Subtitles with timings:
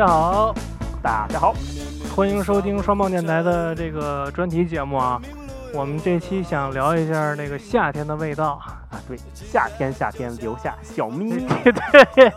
[0.00, 0.54] 大家好，
[1.02, 1.54] 大家好，
[2.16, 5.20] 欢迎收听双棒电台的这个专题节目啊。
[5.74, 11.46] 我们这期想聊一下那个夏天的味道啊，对，夏天夏天留下小咪，
[12.16, 12.32] 对。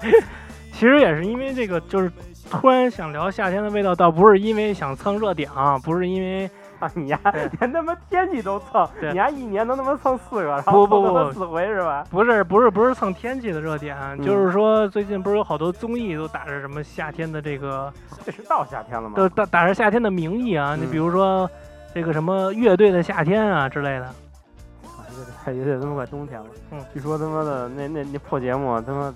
[0.73, 2.11] 其实也是因为这个，就是
[2.51, 6.51] 突然想聊夏天的味道，倒不是因为想蹭热点啊，不是因为。
[6.95, 7.19] 你呀，
[7.59, 12.05] 连他妈天气都蹭，你呀一年能他妈蹭四个，然后不不四回是吧？
[12.09, 17.91] 不是不是不是蹭天气的热点，就是说最近不是有好多综艺都打着什么夏天的这个，
[18.25, 19.15] 这是到夏天了吗？
[19.15, 21.49] 都打打着夏天的名义啊，你比如说
[21.93, 24.05] 这个什么乐队的夏天啊之类的。
[24.05, 25.05] 啊，
[25.45, 29.13] 乐队乐队他妈快冬天了，嗯，据说他妈的那那那破节目他妈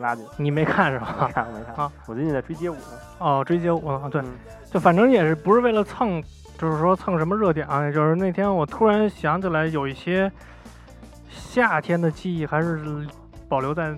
[0.00, 1.16] 垃圾，你没看是吧？
[1.26, 2.80] 没看没看啊，我最近在追街舞呢。
[3.18, 4.22] 哦，追街舞啊，对，
[4.70, 6.22] 就反正也是不是为了蹭。
[6.58, 7.90] 就是说蹭什么热点啊？
[7.90, 10.30] 就是那天我突然想起来，有一些
[11.28, 13.06] 夏天的记忆还是
[13.48, 13.94] 保留在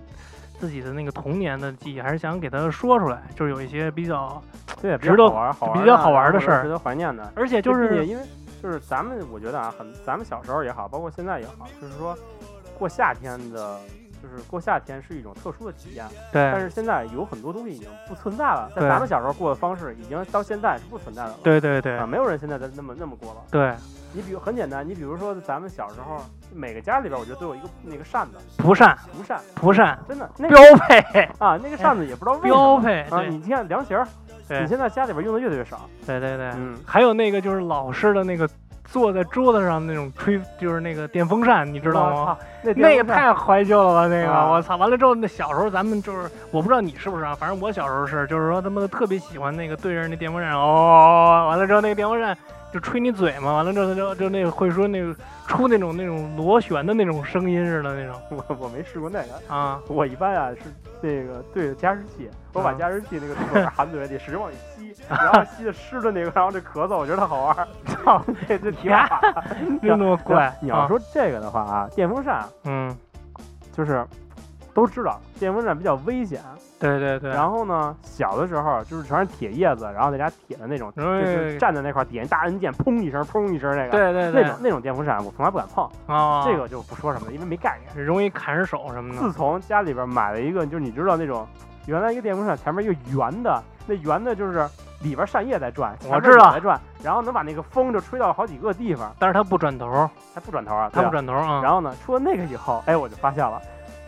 [0.58, 3.22] 自己的那个童年的记忆，还是想给他说出来。
[3.34, 4.42] 就是有一些比较
[4.82, 7.32] 对值得玩、比较好玩的事儿，值得怀念的。
[7.36, 8.22] 而且就是因为
[8.62, 12.16] 就是咱们，我觉得啊，很咱们小时候也好，包括现在也好，就是说
[12.78, 13.78] 过夏天的。
[14.28, 16.50] 就是过夏天是一种特殊的体验，对。
[16.52, 21.36] 但是现在有很多东西已经不存在了，在咱们小时候过的方式已经到现在是不存在的了。
[21.42, 23.40] 对对对，啊，没有人现在在那么那么过了。
[23.50, 23.74] 对。
[24.14, 33.22] 你比如很简单，你比如说咱们小时候，每个家里边我觉得都有一个那个扇子，蒲扇，蒲扇，蒲扇，真的那标配啊，那个扇子也不知道为什么标配啊。
[33.22, 34.08] 你看凉席儿，
[34.48, 35.88] 你现在家里边用的越来越少。
[36.06, 38.48] 对对对，嗯，还有那个就是老式的那个。
[38.90, 42.38] 坐在桌子上那种吹，就是那个电风扇，你知道吗？
[42.62, 44.06] 那那个太怀旧了吧？
[44.08, 44.76] 那个，我操！
[44.76, 52.36] 完了之后，那小时候咱们就是，我不知道你是不是啊，反正我小时候是，就是说他妈的特别喜欢那个对着那电风扇，哦，完了之后那个电风扇。
[52.70, 58.14] 就吹你嘴嘛，完了之后就就那个会说那个出那种那种螺旋的那种声音似的那种。
[58.46, 60.70] 我我没试过那个啊，我一般啊是
[61.00, 67.68] 那个对着加湿器，我把加湿器那个嘴含嘴里，使劲往里吸，然后吸的湿的那个，然后这咳嗽，我觉得它好玩。
[67.86, 69.20] 操，这这挺好，
[69.80, 70.52] 真那么怪。
[70.60, 72.96] 你要说这个的话啊，电风扇，嗯，
[73.72, 74.04] 就是
[74.74, 76.40] 都知道电风扇比较危险。
[76.80, 89.20] 对对对，然后呢，小的时候就是全是铁叶子，然后在家铁的那种，就是站在那块点一大按键，砰一声，砰一声那个，对对对，那种那种电风扇我从来不敢碰啊，这个就不说什么了，因为没概念，容易砍手什么的。
[89.20, 91.44] 自从家里边买了一个，就是你知道那种
[91.88, 94.68] 原来一个电风扇前面一个圆的，那圆的就是
[95.00, 99.86] 里边扇叶在转，我知道在转，然后能把那个风就吹到好几个地方，但是它不转头，
[100.34, 101.62] 它不转头啊，它不转头啊。
[101.62, 103.58] 然后呢，出了那个以后，哎，我就发现了。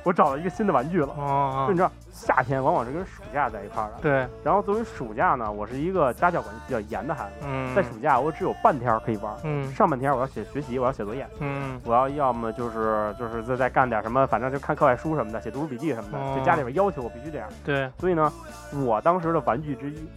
[0.02, 4.26] 我找到一个新的玩具了，哦，就你知道，夏天往往是跟暑假在一块儿的，对。
[4.42, 17.90] 然后作为暑假呢，我是一个家教管比较严的孩子，嗯，在暑假我只有半天可以玩，嗯，上半天我要写学习，我要写作业，嗯，我要要么就是就是再再干点什么，反正就看课外书什么的，写读书笔记什么的，就家里边要求我必须这样，对。
[17.98, 18.32] 所以呢，
[18.84, 20.08] 我当时的玩具之一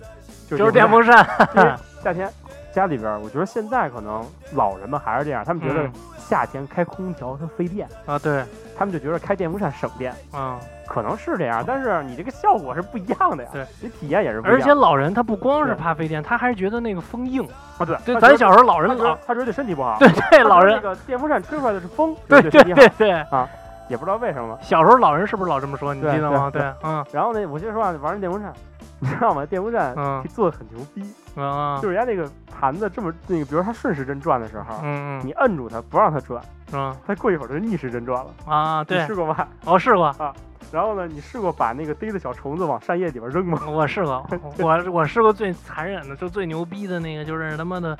[0.49, 1.25] 就是电风扇，
[2.03, 2.29] 夏天
[2.73, 8.43] 家里边，我觉得现在可能老人们还是这样，他们觉得夏天开空调它费电啊，对。
[8.75, 13.49] 他们就觉得开电风扇省电啊，可能是这样，但是你这个效果是不一样的呀。
[13.53, 14.59] 对，你体验也是不一样。
[14.59, 17.47] 而且老人他不光是怕费电，他还是觉得那个风硬
[17.77, 17.85] 啊。
[17.85, 19.95] 对，对，咱小时候老人老他觉得对身体不好。
[19.99, 22.15] 对对，老人那个电风扇吹出来的是风。
[22.27, 23.47] 对对对对啊，
[23.87, 24.57] 也不知道为什么。
[24.59, 25.93] 小时候老人是不是老这么说？
[25.93, 26.49] 你记得吗？
[26.51, 27.05] 对，嗯。
[27.11, 28.51] 然后呢，我接着说啊，玩那电风扇。
[28.97, 29.45] 你知道吗？
[29.45, 29.93] 电风扇
[30.33, 31.03] 做的很牛逼
[31.35, 31.79] 啊！
[31.81, 38.83] 就是人家那个盘子这么那个，比如它顺时针转的时候，嗯你摁住它不让它转，嗯，它过一会儿就逆时针转了啊！
[38.83, 39.47] 对，你试过吗？
[39.65, 40.33] 我试过啊。
[40.71, 43.59] 然后呢，你试过把那个逮的小虫子往扇叶里边扔吗？
[43.69, 44.25] 我试过，
[44.57, 47.95] 我我试过最残忍的，就最牛逼的那个，就是他妈的，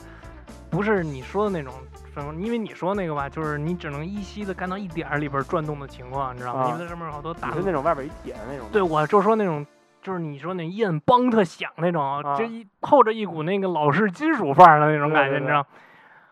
[0.72, 1.72] 不是你说的那种
[2.16, 6.70] 什么，因为你说那个吧，就是你只能依稀的看到一点里边转动的情况，你知道吗？
[6.70, 8.68] 因为它上面好多打的那种外边一铁的那种。
[8.72, 9.64] 对，我就说那种。
[10.04, 15.66] 就是你说那一摁梆特响那种，这一透着一股那个老式金属范儿的那种感觉，你知道？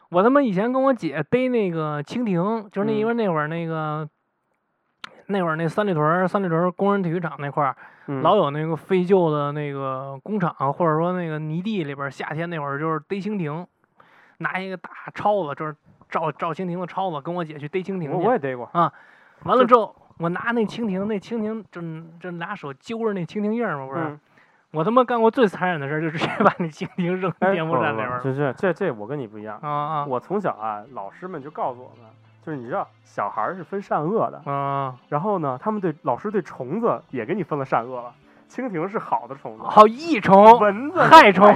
[0.10, 4.08] 我他妈以前跟我姐逮那个蜻蜓，就是那因为那会儿那个
[5.28, 7.76] 那会儿那三里屯三里屯工人体育场那块儿，
[8.22, 13.66] 老有那个废旧的那个工厂或者说那个泥地里边，夏天那会儿就是逮蜻蜓，
[14.40, 15.74] 拿一个大抄子，就是
[16.10, 18.10] 照照蜻蜓的抄子，跟我姐去逮蜻蜓去。
[18.10, 18.92] 我也逮过啊，
[19.44, 19.96] 完了之后。
[20.22, 21.82] 我拿那蜻蜓，那蜻蜓就
[22.20, 24.20] 就拿手揪着那蜻蜓印儿嘛，不是？
[24.72, 28.22] 我他妈干过最残忍的事儿，就直接把那蜻蜓扔电风扇里边儿。
[28.22, 30.06] 就是这这我跟你不一样啊啊！
[30.06, 32.10] 我从小啊，老师们就告诉我们，
[32.46, 34.96] 就是你知道小孩儿是分善恶的啊。
[35.10, 38.14] 然后呢，他们对老师对虫子也给你分了善恶了。
[38.48, 41.48] 蜻蜓是好的虫子，好益虫，蚊子害虫。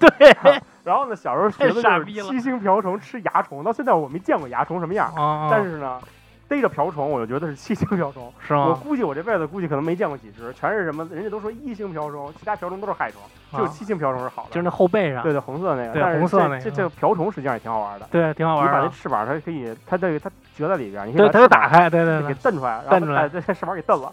[0.00, 0.10] 对。
[0.82, 5.12] 然后呢，小时候学的就是七星瓢虫吃蚜虫，到现在我没见过蚜虫什么样。
[5.50, 6.00] 但是呢。
[6.48, 8.24] 逮着瓢虫，我就觉得是七星瓢虫。
[8.24, 8.78] 我是吗？
[8.82, 11.06] 估计我这辈子估计可能没见过几只，全是什么？
[11.10, 13.20] 人家都说一星瓢虫，其他瓢虫都是害虫，
[13.50, 14.48] 只有啊七星瓢虫是好的。
[14.50, 18.06] 就是那后背上，对对，红色那个，对红色那个这这这个瓢虫实际上也挺好玩的。
[18.10, 18.88] 对，挺好玩你把那。
[18.88, 24.12] 翅膀它可以，它这个它折在里边，你可以它就打开，对对对，给蹬出来，然后蹬出来把这翅膀给蹬了。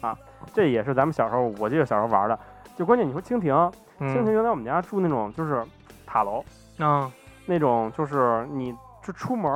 [0.00, 0.16] 啊
[0.54, 2.38] 这也是咱们小时候，我记得小时候玩的。
[2.76, 3.54] 就关键你说蜻蜓，
[4.00, 5.62] 蜻蜓嗯原来我们家住那种就是
[6.06, 6.42] 塔楼，
[6.78, 7.10] 嗯
[7.44, 8.74] 那种就是你
[9.04, 9.52] 就出门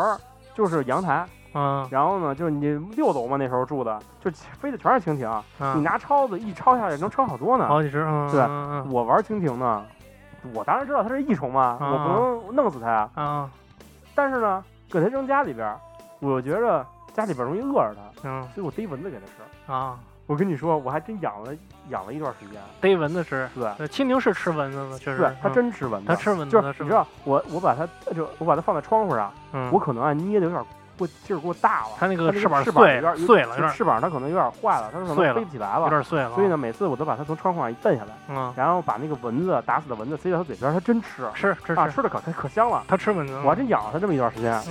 [0.53, 1.25] 就是阳台，
[1.55, 2.67] 嗯然后呢就是你
[2.97, 5.29] 六楼嘛那时候住的，就飞的全是蜻蜓，
[5.59, 7.67] 你嗯，拿抄子一抄下来能抄好多呢。
[7.69, 9.85] 好几只，嗯对我玩蜻蜓呢，
[10.53, 13.09] 我当然知道它是益虫嘛，我不能弄死它呀。
[13.15, 13.51] 啊
[14.15, 15.75] 但是呢，给它扔家里边，
[16.21, 19.73] 我又觉着家里边容易饿着它，嗯所以我逮蚊子给它吃。
[19.73, 21.53] 啊，我跟你说，我还真养了
[21.91, 22.61] 养了一段时间。
[22.81, 23.49] 逮蚊子吃。
[23.55, 25.19] 对，蜻蜓是吃蚊子的，确实。
[25.19, 26.06] 对，它嗯真吃蚊子。
[26.09, 26.53] 它吃蚊子？
[26.56, 30.65] 就是你知道，我我把它就我把它放在窗户上，嗯，我可能啊捏的有点
[30.96, 35.82] 过劲儿过大了，它那个翅膀翅膀碎有点碎了，有点翅膀它可能有点坏了，它可能飞不起来了。
[35.82, 36.32] 有点碎了。
[36.35, 42.82] 所以呢，，每次我都把它从窗户上一蹬下来，嗯，然后把那个蚊子打死的蚊子塞到它嘴边，它真吃啊，吃吃吃，吃的可可香了。
[42.88, 43.35] 它吃蚊子。
[43.44, 44.52] 我还真养了它这么一段时间。
[44.52, 44.64] 梦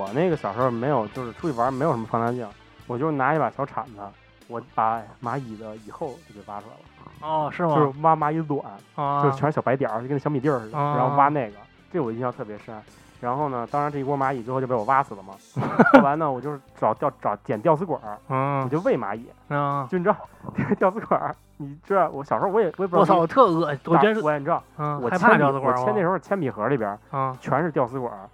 [0.00, 2.48] 我那个小时候没有，就是出去玩没有什么放大镜，
[2.86, 4.00] 我就拿一把小铲子，
[4.48, 7.98] 我把蚂蚁的蚁后就给挖出来了，哦，是吗就是？
[8.00, 8.64] 挖蚂蚁卵，
[8.94, 11.56] 啊，就是全是小白点儿，就跟那小米粒儿似的，啊然后挖那个，
[11.92, 12.74] 这我印象特别深。
[13.20, 15.34] 然后呢，当然这一窝蚂蚁最后就被我挖死了嘛。
[15.92, 19.26] 后来呢，我就是找吊找捡吊死鬼儿，我嗯就喂蚂蚁。
[19.50, 20.16] 嗯，就你知道，
[20.78, 25.76] 吊死鬼儿，你知道我小时候我也我也不知道我操，我特恶，我觉得我知道，嗯，我害怕铅笔我吊死鬼儿。
[25.76, 26.98] 铅那时候铅笔盒里边
[27.38, 28.26] 全是吊死鬼儿，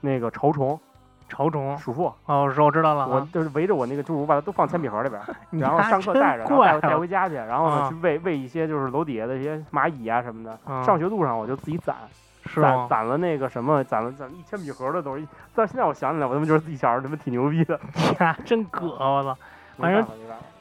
[0.00, 0.78] 那个潮虫、
[1.28, 1.76] 潮虫。
[1.78, 3.28] 鼠妇，哦，我知我知道了我啊。
[3.32, 5.20] 就是围着我那个，就是我把它都放铅笔盒里边
[5.60, 10.58] 然后上课带着，然后带带回家去，然后呢啊去喂喂一些就是楼底下的一些蚂蚁啊什么的。
[10.66, 11.94] 嗯上学路上我就自己攒，
[12.46, 12.60] 是？
[12.60, 15.26] 攒攒了那个什么，攒了攒一铅笔盒的东西。
[15.54, 17.78] 但是现在我想起来，我他妈觉得自己小时候他妈挺牛逼的。
[18.20, 19.36] 呀，真葛，我操！
[19.76, 20.04] 反正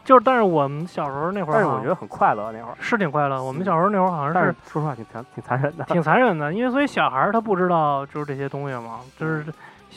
[0.05, 3.43] 就是，但是我们小时候那会儿，但是我觉得很快乐那会儿，是挺快乐。
[3.43, 5.83] 我们小时候那会儿好像是说实话挺残挺残忍的。
[5.85, 9.43] 挺残忍的，因为所以小孩他不知道就是这些东西嘛，就是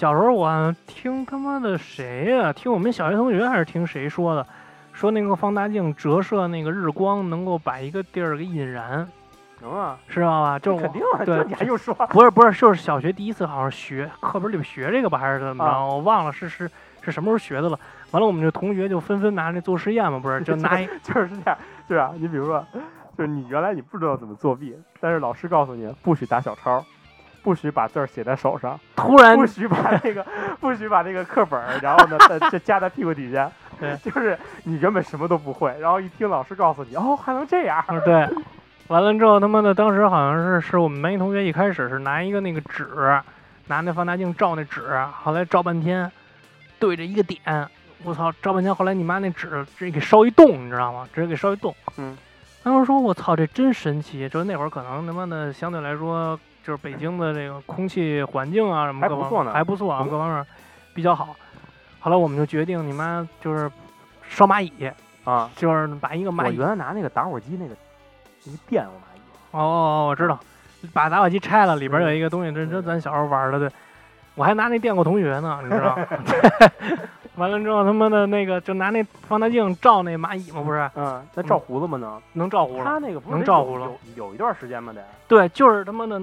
[0.00, 4.46] 小时候我听他妈的谁呀、听我们小学同学还是听谁说的，
[4.94, 9.06] 说那个放大镜折射那个日光能够把一个地儿给引燃，
[9.60, 10.58] 能啊，知道吧？
[10.58, 11.92] 就是肯定啊，对你还用说？
[12.08, 15.70] 不是不是，就是小学第一次好像学课本里边学这个吧，还是怎么着？
[15.70, 16.70] 啊我忘了是是
[17.02, 17.78] 是什么时候学的了。
[18.12, 22.66] 完了，我们这同学就纷纷拿那做实验嘛，不是就拿一 就是这样，对啊，你比如说，
[23.18, 26.82] 就是你原来你不知道怎么作弊，但是老师告诉你不许打小抄，
[27.42, 30.24] 不许把字儿写在手上，突然不许把那个
[30.60, 38.28] 不许把那个课本儿，然后呢再再夹在屁股底下， 对就是你原本什么都不会，然后一听老师告诉你，哦还能这样，嗯，对，
[38.88, 42.86] 完了之后，他妈的，当时好像是是我们班一同学一开始是拿一个那个纸，
[43.68, 44.82] 拿那放大镜照那纸，
[45.22, 46.10] 后来照半天，
[46.78, 47.40] 对着一个点，
[48.02, 51.08] 我操，照半天，后来你妈那纸直接给烧一洞，你知道吗？
[51.14, 51.74] 直接给烧一洞。
[51.96, 52.16] 嗯，
[52.62, 60.46] 当时说我操，这真神奇，就是那会儿可能他妈的相对来说，就是北京的这个空气环境啊什么各方还不错呢还不错啊，各方面
[60.94, 61.34] 比较好。
[62.00, 63.70] 后来我们就决定，你妈就是
[64.28, 64.90] 烧蚂蚁，
[65.24, 67.74] 啊，就是把一个蚂蚁我原来拿那个打火机那个
[68.44, 69.20] 那个电我蚂蚁，
[69.52, 70.38] 哦哦哦，我知道，
[70.92, 73.70] 把打火机拆了，里边有一个东西，这这嗯咱小时候玩的，对。
[74.36, 75.98] 我还拿那电过同学呢，你知道？
[76.24, 76.98] 对
[77.34, 82.22] 完了之后，他妈的那个就拿那放大镜照那蚂蚁嘛，不是嗯，那照胡子吗能？
[82.34, 82.84] 能照胡子？
[82.84, 83.84] 他那个不是能照胡子
[84.16, 84.92] 有有一段时间吗？
[84.94, 86.22] 得，对，就是他妈的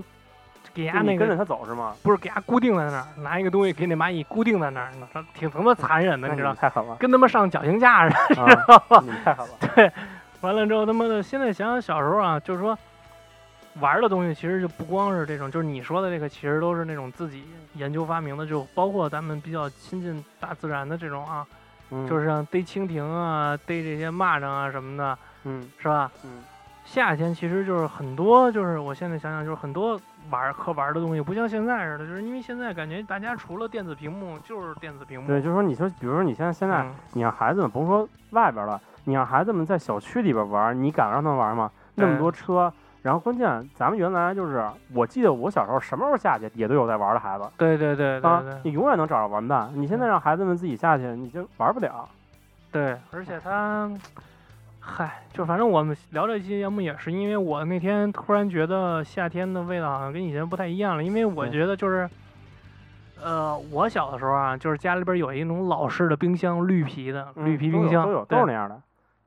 [0.78, 1.96] 给就伢那个跟着他走是吗？
[2.04, 6.54] 不是给伢固定在那儿，拿一个东西给那蚂蚁固定在那儿，呢，挺他妈残忍的，你知道？
[6.54, 8.44] 太狠了，跟他妈上绞刑架似的。
[8.46, 9.54] 啊你们太狠了。
[9.76, 9.92] 对，
[10.42, 12.78] 完了之后他妈的，现在想想小时候啊，就是说
[13.80, 17.44] 玩儿的东西其实就不光是这种，就是你说的这个，其实都是那种自己
[17.74, 21.46] 研究发明的，就包括咱们比较亲近大自然的这种啊，
[21.90, 26.12] 嗯就是像逮蜻蜓啊、逮这些蚂蚱啊什么的，嗯是吧？
[26.24, 26.44] 嗯，
[26.86, 35.28] 夏天其实就是很多，就是我现在想想，就是很多玩儿可玩儿的东西，不像现在似的，就是因为现在感觉大家除了电子屏幕就是电子屏幕。
[35.28, 41.72] 对，就是说，你说，比如说你现在现在，嗯你让孩子们甭说外边了，你让孩子们在小区里边玩，你敢让他们玩吗？
[41.96, 49.70] 那么多车，然后关键咱们原来就是，我记得我小时候什么时候下去也都有在玩的孩子对对对对啊对，你永远能找着玩伴。
[49.74, 52.08] 你现在让孩子们自己下去，你就玩不了。
[52.72, 53.90] 对，而且他，
[54.90, 62.10] 嗨，就反正我们聊这期节目也是，因为我那天突然觉得夏天的味道好像跟以前不太一样了，因为我觉得就是，
[63.22, 68.82] 呃，我小的时候啊，就是家里边有一种老式的冰箱，绿皮的绿皮冰箱，有都有都对是那样的，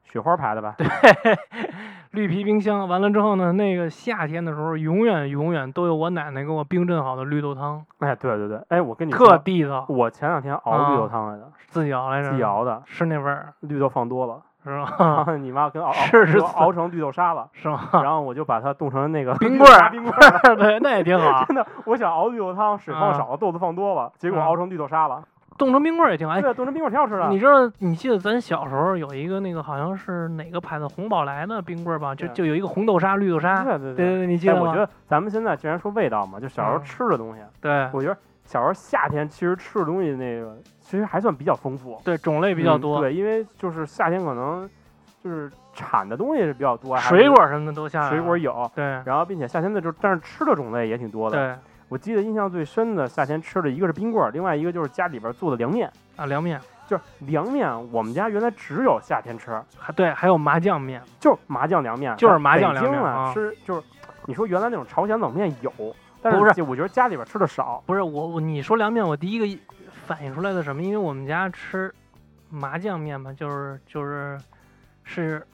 [0.04, 0.74] 雪花牌的吧？
[0.78, 0.88] 对
[2.12, 2.88] 绿皮冰箱。
[2.88, 13.52] 完了之后呢，那个夏天的时候，永远永远都有我奶奶给我冰镇好的绿豆汤，哎，对对对，哎，我跟你特说，地道，我前两天熬绿豆啊汤来的，自己熬来着，自己熬的，是那味儿。
[13.60, 15.24] 绿豆放多了，是然吧？
[15.24, 17.80] 后你妈跟 熬熬是是熬成绿豆沙了，是吗？
[17.92, 20.56] 然后我就把它冻成那个冰棍儿冰棍儿。
[20.56, 25.22] 对，那也挺好， 真的，我想熬绿豆汤，水放啊少了，豆子放多了，结果啊熬成绿豆沙了。
[25.58, 26.32] 冻成冰棍儿也挺好。
[26.32, 27.28] 哎，对，冻成冰棍儿挺好吃的。
[27.28, 32.14] 你知道，你记得咱小时候有一个那个好像是哪个牌子红宝来的冰棍儿吧？
[32.14, 33.62] 就就有一个红豆沙、绿豆沙。
[33.62, 34.68] 对对对对对，你记哎，得吗？
[34.70, 38.16] 我觉得咱们现在既然说味道嘛，就小时候嗯吃的东西，对我觉得
[38.50, 44.68] 小时候夏天其实吃的东西那个其实还算比较丰富，对，种类比较嗯多，对，因为就是夏天可能
[45.22, 48.08] 就是产的东西是比较多，水果什么的都下来。
[48.10, 51.36] 水果有，对然后并且夏天的就但是吃的种类也挺多的。
[51.36, 55.88] 对我记得印象最深的夏天吃的一个是冰棍儿，另外一个就是家里边做的凉面。
[56.16, 61.00] 啊，凉面，就是凉面，我们家原来只有夏天吃，还对，还有麻酱面。
[61.20, 63.86] 就是麻酱凉面，就是麻酱北京凉面啊吃就是，
[64.26, 65.72] 你说原来那种朝鲜冷面有，
[66.22, 67.82] 但不是我觉得家里边吃的少。
[67.86, 69.60] 不是我我你说凉面，我第一个
[70.06, 70.82] 反应出来的什么？
[70.82, 71.92] 因为我们家吃
[72.48, 74.38] 麻酱面嘛，就是就是
[75.04, 75.46] 是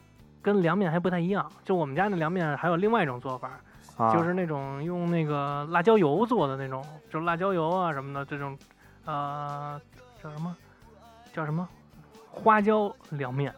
[0.43, 1.51] 跟凉面还不太一样。
[1.65, 3.51] 就我们家那凉面还有另外一种做法，
[3.97, 8.59] 啊、就是那种用那个辣椒油做的那种，就是辣椒油啊什么的这种，
[9.05, 9.81] 呃，
[10.23, 10.57] 叫什么？
[11.33, 11.69] 叫什么？
[12.31, 13.53] 花椒凉面，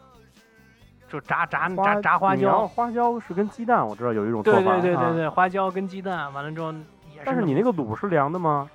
[1.09, 2.67] 就炸炸炸炸花椒。
[2.67, 4.59] 花椒是跟鸡蛋，我知道有一种做法。
[4.59, 4.81] 对。
[4.81, 6.73] 对对对对，花椒跟鸡蛋，完了之后
[7.19, 8.69] 也但是是你那个卤是凉的吗？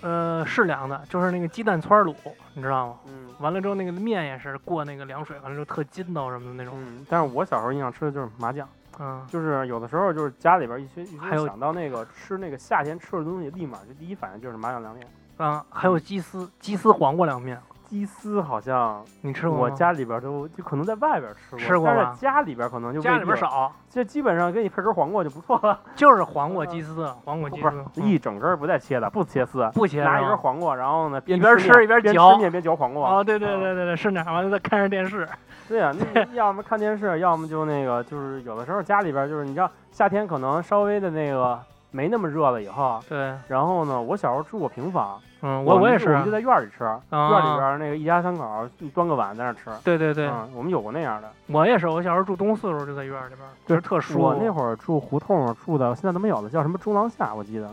[0.00, 2.14] 呃是凉的，就是那个鸡蛋汆卤，
[2.54, 2.96] 你知道吗？
[3.06, 6.72] 嗯完了之后那个面也是过那个凉水，完了之后特筋道什么的那种。
[6.76, 7.04] 嗯。
[7.08, 8.68] 但是我小时候印象吃的就是麻酱，
[9.00, 15.04] 嗯，就是有的时候就是家里边一些一还有些想到那个吃那个夏天吃的东西，立马就第一反应就是麻酱凉面。
[15.36, 19.62] 啊，还有鸡丝，鸡丝黄瓜凉面，鸡丝好像你吃过吗？
[19.64, 25.80] 我家里边都就可能在外边吃过，吃过吧但是家里边可能就家未必了，里边少，这基本上给你配根黄瓜就不错了。
[25.96, 33.10] 就是黄瓜鸡丝，黄瓜鸡不丝是，一整根儿不带切的，不切丝，不切拿一根黄瓜，然后呢边一边吃面边吃一边嚼吃面边嚼黄瓜。
[33.10, 35.26] 哦，对对对对对，是那样，完了再看着电视。
[35.68, 41.58] 对呀、那 要么看电视，要么就那个，就是有的时候家里边就是你知道夏天可能稍微的那个
[41.90, 49.70] 没那么热了以后，对，然后呢，我小时候住过平房，嗯，我我我也是就我们就，在院儿里吃，院儿里啊边那个一家三口端个碗在那儿吃。
[49.82, 51.30] 对对对，嗯，我们有过那样的。
[51.46, 54.20] 我也是，我小时候住东四的时候就在院儿里边儿，就是特舒服。
[54.20, 57.70] 我那会儿住胡同住的，现在都没有了，叫什么中廊下，我记得。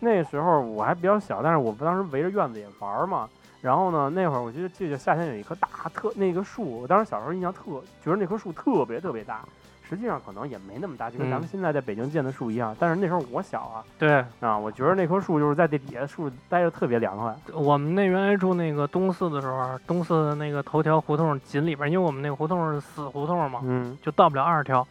[0.00, 3.28] 那时候我还比较小，但是我们当时围着院子也玩儿嘛。
[3.62, 7.62] 然后呢，那会儿我记得记得夏天有一棵大特那个树，我当时小时候印象特
[8.04, 9.40] 觉得那棵树特别特别大，
[9.88, 12.74] 实际上可能也没那么大，就跟咱们嗯现在在北京见的树一样。
[12.78, 17.34] 但是那时候我小啊对啊，我觉得那棵树就是在这底下树待着特别凉快。
[17.52, 24.86] 我们那原来住那个东四的时候，东四的那个头条胡同紧里边，因为我们那个胡同是死胡同嘛，嗯，就到不了二条。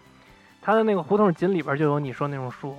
[0.61, 2.75] 它的那个胡同紧里边就有你说那种树，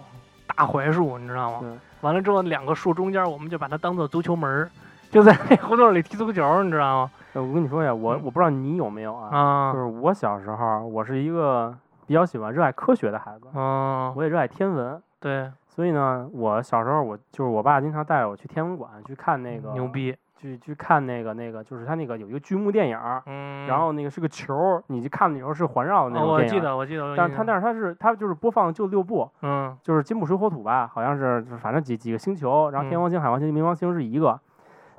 [0.47, 1.79] 大槐树，你知道吗？
[2.01, 4.71] 完了之后，两个树中间，我们就把它当做足球门儿，
[5.11, 7.11] 就在那胡同里踢足球，你知道吗？
[7.35, 15.03] 呃我跟你说呀，我嗯我不知道你有没有啊，啊就是我小时候我是一个比较喜欢热爱科学的孩子，嗯，我也热爱天文。
[15.21, 23.67] 对，所以呢，我小时候我就是我爸经常带着我去天文馆去看那个牛，逼，去去看那个那个，就是他那个有一个剧目电影，嗯。
[23.67, 26.77] 然后那个是个球，你去看的时候是环绕的那哦，种电影儿。
[26.77, 34.39] 我记得，我记得，但是他但是他是他就是播放就六部，嗯就是金木水火土吧，好像是就是反正几几个星球，然后天嗯王星、海王星、冥王星是一个。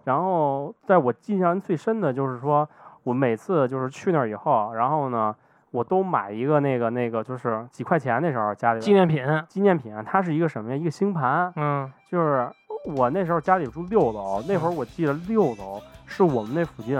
[0.05, 2.67] 然后在我印象最深的就是说，
[3.03, 5.35] 我每次就是去那儿以后，然后呢，
[5.75, 10.77] 我都买一个那个那个就是几块钱那时候家里边纪念品，纪念品，它是一个什么呀？
[10.77, 12.49] 一个星盘，嗯就是
[12.95, 16.97] 我那时候家里住六楼，那会儿我记得六楼是我们那附近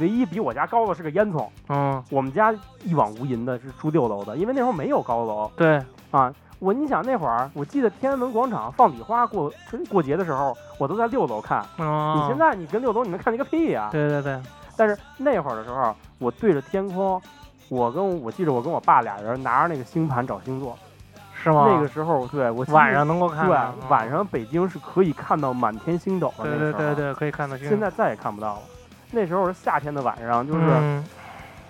[0.00, 1.48] 唯一比我家高的是个烟囱。
[1.68, 6.32] 嗯，我们家一往无垠的是住六楼的，因为那时候没有高楼对，啊。
[6.58, 11.64] 我你想那会儿，我记得天安门广场放礼花过春过节的时候，我都在六楼看。
[11.78, 14.38] 嗯，你现在你跟六楼你能看见个屁呀、对对对，
[14.76, 17.18] 但是那会儿的时候，我对着天空，
[17.70, 20.76] 我跟我记着我跟我爸俩人拿着那个星盘找星座，
[21.32, 21.68] 是吗？
[21.70, 26.44] 那个时候对我晚上能够看对到，晚上北京是可以看到满天星斗的。
[26.44, 28.60] 对对对对，可以看到星现在再也看不到了。
[29.12, 31.04] 那时候是夏天的晚上，就是嗯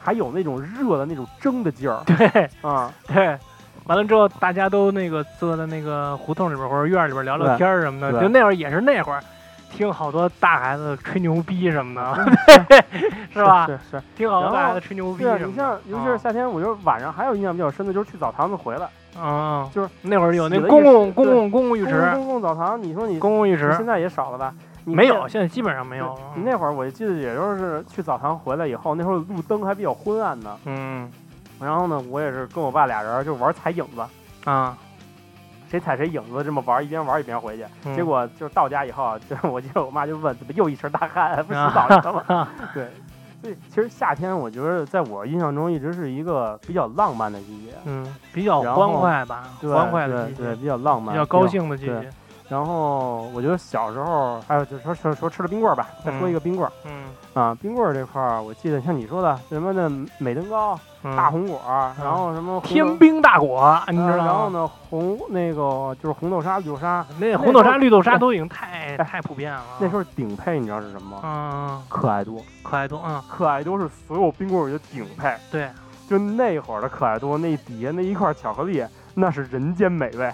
[0.01, 2.91] 还有那种热的那种蒸的劲儿对啊。
[3.07, 3.39] 对。
[3.85, 9.23] 完了之后，大家都那个坐在那个胡同里边或者院里边聊聊天什么的，就那会儿也是那会儿，
[9.71, 12.85] 听好多大孩子吹牛逼什么的，
[13.33, 13.67] 是吧？
[13.67, 14.03] 是是。
[14.17, 15.51] 听好多大孩子吹牛逼对啊，什么的。
[15.53, 24.53] 你像尤其是啊夏天，我觉得晚上还有印象比较深的，就是去澡堂子回来，嗯，就是那会儿有那公共公共公共浴池，公共澡堂，你说你公共浴池现在也少了吧？
[24.85, 26.19] 没有，现在基本上没有。
[26.35, 30.57] 你那会儿我记得也就是去澡堂回来以后，那会儿路灯还比较昏暗呢。
[30.65, 31.11] 嗯
[31.61, 34.03] 然后呢，我也是跟我爸俩人就玩踩影子，
[34.51, 34.75] 啊，
[35.71, 37.65] 谁踩谁影子，这么玩，一边玩一边回去。
[37.85, 42.49] 嗯结果就是到家以后，就是我记得我妈就问，怎么又一身大汗，不洗啊澡去了吗？
[42.75, 42.89] 对，
[43.41, 51.47] 所以其实夏天我觉得在我印象中一直是一个比较浪漫的季节，嗯，比较欢快吧，欢快的季节，比较浪漫，比较高。
[51.47, 52.11] 兴的季对节。
[52.51, 59.89] 然后我觉得小时候还有就是说说说吃的冰棍儿吧，再说一个冰棍儿、嗯啊，冰棍儿这块儿，我记得像你说的什么的
[60.19, 61.61] 美登高、嗯，大红果，
[62.03, 64.27] 然后什么天冰大果，你知呃道吗？
[64.27, 69.63] 然后呢，红那个就是红豆沙、绿豆沙，那红豆沙、绿豆沙都已经太哎太普遍了。
[69.79, 71.21] 那时候顶配你知道是什么吗？
[71.23, 75.33] 嗯，可爱多，可爱多，嗯，可爱多是所有冰棍儿里的顶配。
[75.53, 75.71] 对，
[76.09, 80.29] 就那会儿的可爱多，那底下那一块巧克力，那是人间美味。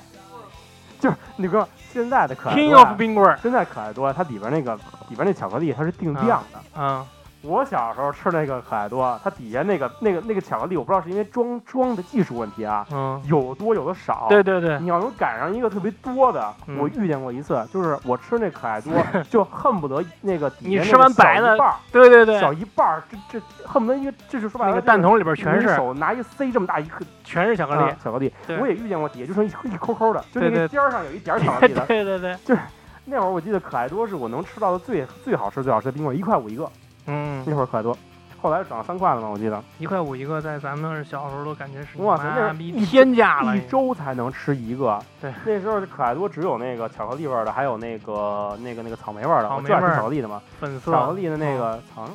[1.01, 4.75] 就是那个现在的可爱多 King 啊，of 冰棍儿，现在可爱多，它里边那个
[5.09, 6.61] 里边那巧克力它是定量的。
[6.77, 7.07] 嗯
[7.47, 14.27] 我小时候吃那个可爱多，它底下那个那个那个巧克力，我不知道是因为装装的技术问题啊，嗯，有多有的少。
[14.29, 18.93] 对对对，你要能赶上一个特别多的，嗯我遇见过一次，就是我吃那可爱多，
[19.31, 31.87] 就恨不得那个底你吃完下那个小白的一半儿对对对，小一半儿，这这恨不得一个，这是说白了，那个蛋筒里边全是手拿一个塞这么大一颗全是巧克力啊，巧克力，对我也遇见过底下就剩一一抠抠的，就那对对个尖儿上有一点儿巧克力的。
[31.87, 32.57] 对对对，
[33.05, 36.69] 那会儿我记得可爱多是我能吃到的最最好吃最好吃的冰棍，一块五一个。
[37.07, 37.97] 嗯，那会儿可爱多，
[38.41, 44.99] 后来涨三块了嘛，我记得一块五一个，在咱们小时候都感觉是哇塞那是一天价了，一周才能吃一个。
[45.21, 49.49] 对，那时候可爱多只有那个巧克力味儿的，还有那个那个那个草莓味儿的。
[49.49, 52.13] 我最爱吃草莓味巧克力的嘛，粉色巧克力的那个草草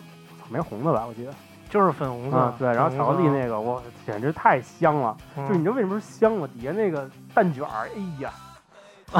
[0.49, 1.33] 莓红的吧，我记得。
[1.69, 5.15] 就是粉红色嗯，，对，然后巧克力那个，哇，简直太香了。
[5.37, 6.45] 嗯就你知道为什么是香吗？
[6.53, 8.29] 底下那个蛋卷儿，哎呀，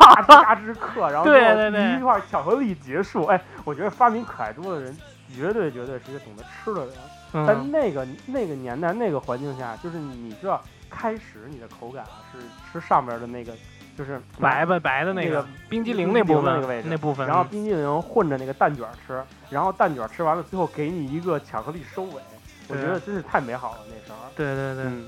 [0.00, 3.24] 嘎吱嘎吱嗑，然后对最后对对一块巧克力结束。
[3.26, 4.96] 哎，我觉得发明可爱多的人，
[5.34, 6.94] 绝对绝对是一个懂得吃的人。
[7.32, 12.38] 但嗯，那个那个年代那个环境下，就是你知道，开始你的口感啊是
[12.72, 13.52] 吃上边的那个，
[13.98, 22.22] 就是白白白的那个那个冰激凌那部分那个位置那部分，然后冰激凌混着那个蛋卷儿吃，然后蛋卷儿吃完了，最后给你一个巧克力收尾。
[22.68, 24.16] 我觉得真是太美好了，那时候。
[24.34, 25.06] 对对对，嗯，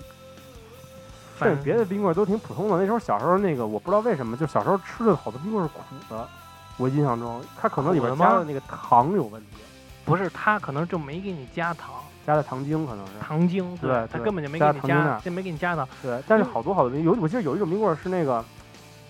[1.39, 2.79] 反但别的冰棍儿都挺普通的。
[2.79, 5.83] 那时候小时候那个，我不知道为什么，就小时候吃的好多冰棍儿是苦
[6.15, 6.29] 的。
[6.77, 9.49] 我印象中，它可能里边加的那个糖有问题，
[10.05, 13.13] 不是它可能就没给你加糖加的糖精可能是。
[13.21, 18.45] 糖精，对对他根本就没给你加就没给你加糖，对，但是好多好多冰，有我记得有一种冰棍儿是那个，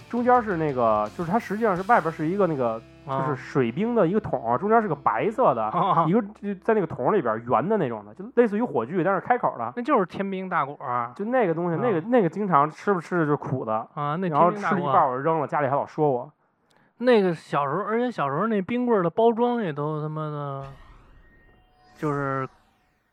[0.09, 9.73] 中间是那个，就是它实际上是外边是一个那个，就是水冰的一个桶，中间是个白色的，啊一个就在那个桶里边圆的那种的，就类似于火炬，但是开口的。
[9.77, 16.31] 那就是天冰大果儿就那个东西，那个啊那个经常吃不吃的就苦的，啊，那然后天冰大果儿，吃一半我就扔了，家里还老说我。
[16.99, 20.65] 那个小时候，而且小时候那冰棍儿的包装也都他妈的，
[21.97, 22.49] 就是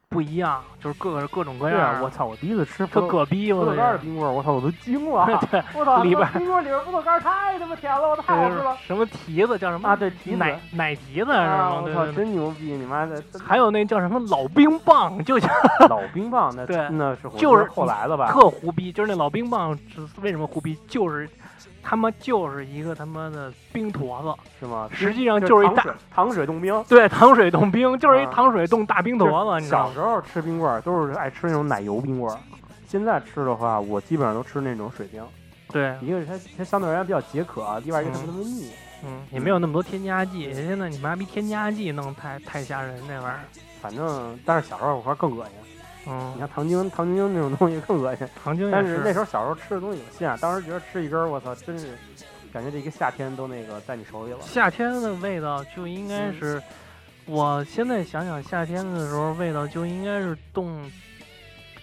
[0.10, 2.26] 不一样，就是各个各种各样我操！
[2.26, 5.26] 我第一次吃特葛逼，葡萄我操干的冰棍儿，我操，我都惊了！
[5.52, 8.78] 对， 我操，里边儿冰棍儿里边儿葡萄干太他妈甜了，我太好吃了！
[8.86, 11.82] 什么提子叫什么啊，对，提子奶奶提子是啊，吗？
[11.84, 12.12] 我操。
[12.12, 12.66] 真牛逼！
[12.74, 15.50] 你妈的，还有那叫什么老冰棒，就叫
[15.90, 18.32] 老冰棒，那 对那是就是后来的吧？
[18.32, 20.78] 特胡逼，就是那老冰棒，是为什么胡逼？
[20.88, 21.30] 就是
[21.88, 24.90] 他妈就是一个他妈的冰坨子，是吗？
[24.92, 26.84] 实际上就是一大糖水冻冰。
[26.90, 29.90] 对，糖水冻冰，就是一啊糖水冻大冰坨子，你知道吗？
[29.90, 32.40] 小时候吃冰棍儿都是爱吃那种奶油冰棍儿，
[32.88, 35.24] 现在吃的话，我基本上都吃那种水冰。
[35.72, 38.72] 对，一个是它它相对而言比较解渴，另外一个它不那么腻。
[39.06, 40.52] 嗯，也没有那么多添加剂。
[40.54, 43.40] 现在你妈逼添加剂弄太太吓人，那玩意儿。
[43.80, 45.54] 反正，但是小时候我玩更恶心。
[46.06, 48.28] 你嗯，像糖精、糖精那种东西更恶心。
[48.42, 51.98] 糖精也但是那时候小时候吃的东西有限，当时觉得吃一根儿，我操，真是
[52.54, 54.40] 感觉这一个夏天都那个在你手里了。
[54.42, 56.64] 夏天的味道就应该嗯是，
[57.26, 60.90] 我现在想想夏天的时候味道就应该是冻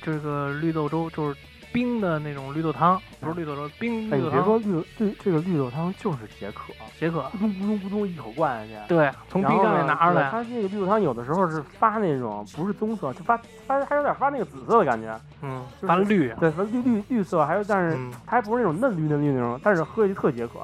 [0.01, 1.37] 这个绿豆粥，就是
[1.73, 4.39] 冰的那种绿豆汤，不是绿豆汤，冰哎，绿豆汤。
[4.39, 8.89] 你别说绿豆，这这个绿豆汤就是解渴，解渴，咕咚咕咚咕咚一口灌下去。
[8.89, 15.19] 对，从冰箱里拿出来，它这个绿豆汤有的时候是发那种不是棕色，就发发还有点发那个紫色的感觉。
[15.41, 20.61] 嗯，就是发绿，对，发绿绿绿色，还有但是嗯，它还不是那种嫩绿嫩绿那种，但是喝下去特解渴。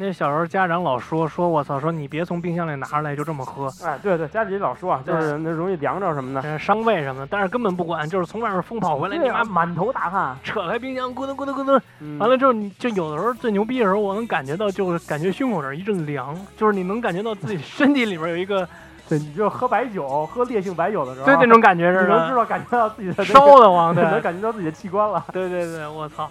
[0.00, 6.48] 那小时候家长老说说我操，说你别从冰箱里拿出来就这么喝，哎，对对，家里老说啊，就是那容易凉着什么的。
[6.48, 10.36] 呃伤胃什么的，但是根本不管，就是从外面疯跑回来，你妈满头大汗。
[10.44, 18.68] 扯开冰箱，咕咚咕咚咕咚，嗯完了之后你就有的时候最牛逼的时候，我能感觉到就是感觉胸口这儿一阵凉，就是你能感觉到自己 身体里边有一个
[19.08, 25.24] 对，你就喝白酒，喝烈性白酒的时候，对那种感觉似你能知，道感觉到自己的烧的慌，对 能感觉到自己的器官了。
[25.32, 26.30] 对对对，我操！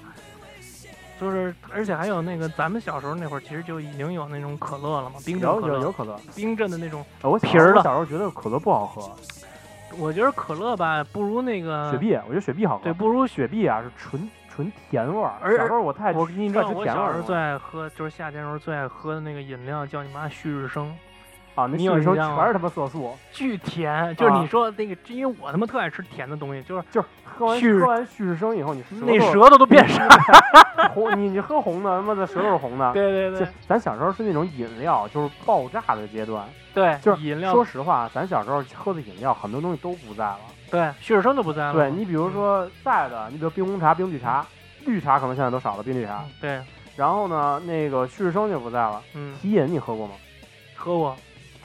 [1.19, 7.03] 就是，而且还有那个，咱们小时候那会儿，其实就已经有那种可乐了嘛，冰镇有可乐，有有可乐，冰镇的那种。
[7.41, 9.15] 皮儿的我小时候觉得可乐不好喝，
[9.97, 12.84] 我觉得可乐吧，不如那个雪，碧，我觉得雪碧好喝。
[12.84, 15.34] 对，不如雪碧啊是纯纯甜味儿。
[15.41, 20.95] 而小时候我太我你知道，我小时候最爱喝，就是夏天时候最爱喝的那个饮料，叫你妈旭日升，
[21.58, 24.15] 啊，那你有旭日升印象吗全是他妈色素，巨甜。
[24.15, 30.00] 就是啊你说那个，因为我他妈特爱吃甜的东西，就是就是喝完喝完旭日升以后，你那舌舌头都变色。
[30.93, 32.89] 头 红，你你喝红的，他妈的舌头是红的。
[32.93, 36.48] 就对对对咱小时候是那种饮料，就是爆炸的阶段。
[36.76, 40.39] 对，就是饮料说，实话，咱小时候喝的饮料很多东西都不在了。
[40.70, 41.74] 对，旭日升都不在了。
[41.74, 44.46] 对你比如说在的，你比如冰红茶、冰绿茶，
[44.86, 46.24] 绿茶可能现在都少了，冰绿茶。
[46.39, 46.62] 对，
[46.96, 49.02] 然后呢，那个旭日升就不在了。
[49.15, 50.13] 嗯，提饮你喝过吗？
[50.76, 51.15] 喝过。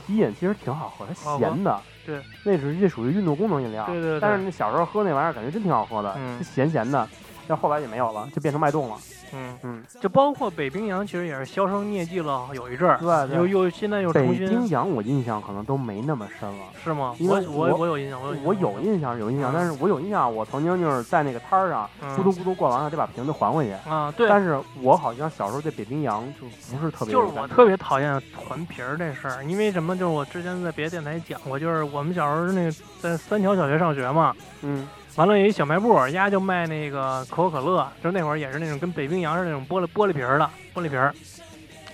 [0.06, 1.82] 提饮其实挺好喝，它咸的。
[2.04, 3.84] 对，那是这属于运动功能饮料。
[3.86, 4.20] 对对对。
[4.20, 7.08] 但是你小时候喝那玩意儿，感觉真挺好喝的，嗯咸咸的。
[7.46, 8.96] 但后来也没有了，就变成脉动了。
[9.34, 16.64] 嗯，嗯，就包括北冰洋，其实也是销声匿迹了有一阵儿，对又又现在又北重新北冰洋我印象可能都没那么深了。
[16.84, 17.16] 是吗？
[17.18, 23.72] 因为我我我我有印象，我有我有印象，有印象，嗯但是我有印象，我曾经就是在那个摊儿上嗯咕嘟咕嘟灌完了，得把瓶子还回去。
[23.88, 29.96] 啊，对，但是我好像小时候对北冰洋就不是特别就是我特别讨厌团皮儿这事儿，因为什么？
[29.96, 41.14] 就是我之前在别的电台讲过，就是我们小时候那个在三桥小学上学嘛，嗯完了有一小卖部，丫就卖那个可口可乐，就是那会儿也是那种跟北冰洋似的那种玻璃玻璃瓶儿的玻璃瓶儿。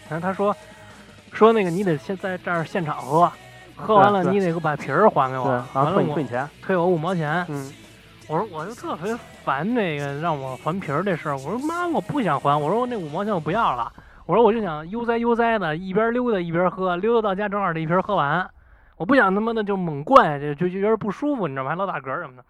[0.08, 0.54] 然后他说
[1.32, 3.30] 说那个你得先在这儿现场喝，
[3.76, 6.48] 喝完了你得把瓶儿还给我，然后完了我退你退你钱。
[6.62, 7.44] 退我五毛钱。
[7.48, 7.72] 嗯
[8.28, 11.38] 我说我就特别烦那个让我还瓶儿这事儿。
[11.38, 12.60] 我说妈，我不想还。
[12.60, 13.90] 我说我那五毛钱我不要了。
[14.26, 18.46] 我说我就想悠哉悠哉的，一边溜达一边喝，溜达到家正好这一瓶喝完。
[18.98, 21.70] 我不想他妈的就猛灌下去，就就觉得不舒服，你知道吗？
[21.70, 22.44] 还老打嗝什么的。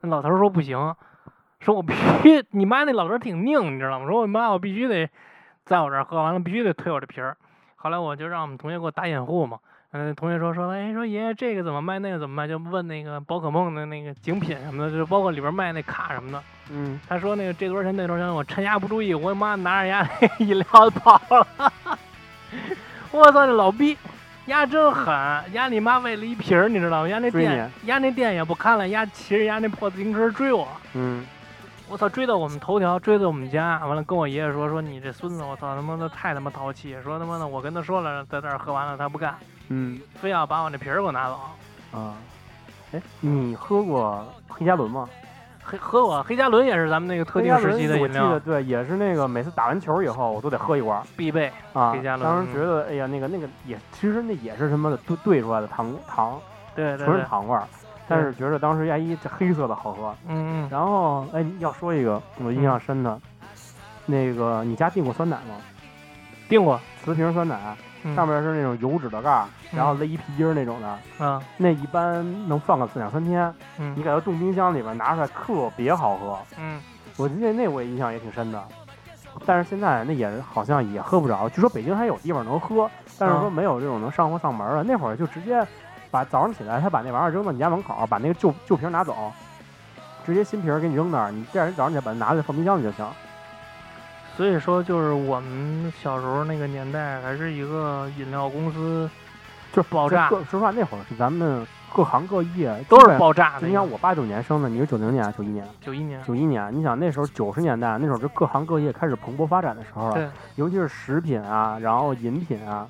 [0.00, 0.94] 那老头儿说不行，
[1.60, 4.06] 说我必须，你妈那老头儿挺拧，你知道吗？
[4.06, 5.08] 说我妈我必须得
[5.64, 7.36] 在我这儿喝完了，必须得退我这瓶儿。
[7.76, 9.58] 后来我就让我们同学给我打掩护嘛。
[9.92, 16.40] 嗯，同学说说，哎，说爷爷这个怎么卖，那个怎么卖，就问那个宝可梦的那个精品什么的，就包括里边卖那卡什么的。
[16.70, 21.46] 嗯，他说那个这多少钱，那多少钱，我趁丫不注意，我妈拿着丫那饮料跑了。
[23.10, 23.98] 我操，这老逼，
[24.50, 25.14] 丫真狠，
[25.52, 27.08] 丫你妈为了一瓶儿，你知道吗？
[27.08, 30.66] 丫那店，丫那店也不看了，丫骑着丫那破自行车追我。
[30.94, 31.24] 嗯，
[31.88, 39.36] 我操，追到我们头条，追到我们家，完了跟我爷爷说说你这孙子，我操他妈的太他妈淘气，说他妈的我跟他说了，在这儿喝完了他不干，
[39.68, 41.40] 嗯非要把我那瓶儿给我拿走。
[41.92, 42.14] 啊，
[42.90, 45.08] 哎，你喝过黑加仑吗？
[45.62, 51.50] 黑喝我黑加仑也是咱们那个特定时期的我记得对，也是那个每次打完球以后我都得喝一罐儿必备。
[51.72, 52.16] 啊黑加。
[52.16, 56.40] 仑当时觉得，哎呀，那个那个也，其实那也是什么的兑兑出来的糖糖，
[56.74, 57.62] 对对对纯是，糖味儿。
[58.08, 60.12] 但是觉得当时压一这黑色的好喝。
[60.26, 63.20] 嗯嗯，然后，哎，要说一个我印象深的，
[64.06, 65.54] 那个你家订过酸奶吗？
[66.48, 73.52] 订过，瓷瓶酸奶，嗯上面是那种油脂的盖儿，然后勒一皮筋儿那种的，嗯那一般能放个两三天。
[73.78, 76.38] 嗯你给它冻冰箱里边拿出来，特别好喝。
[76.58, 76.80] 嗯
[77.16, 78.62] 我记得那我也印象也挺深的。
[79.46, 84.82] 但是现在那也好像也喝不着，据说北京还有地方能喝，但是说啊没有这种能上货上门的。
[84.82, 85.64] 那会儿就直接
[86.10, 89.32] 把早上起来，他把那玩意儿扔到你家门口，把那个旧旧瓶拿走，
[90.26, 93.06] 直接新瓶儿给你扔那儿，你第二天早上起来把它拿来放冰箱里就行。
[94.40, 99.06] 所以说就是我们小时候那个年代，还是一个饮料公司
[99.70, 103.66] 就是爆炸说实话，那会儿是咱们各行各业都是爆炸的。
[103.66, 112.88] 你想我八九年生的，你是九零年、九一年、九一年，九一年，你想那时候九十年代，那时候是各行各业开始蓬勃发展的时候了，对尤其是食品啊，然后饮品啊，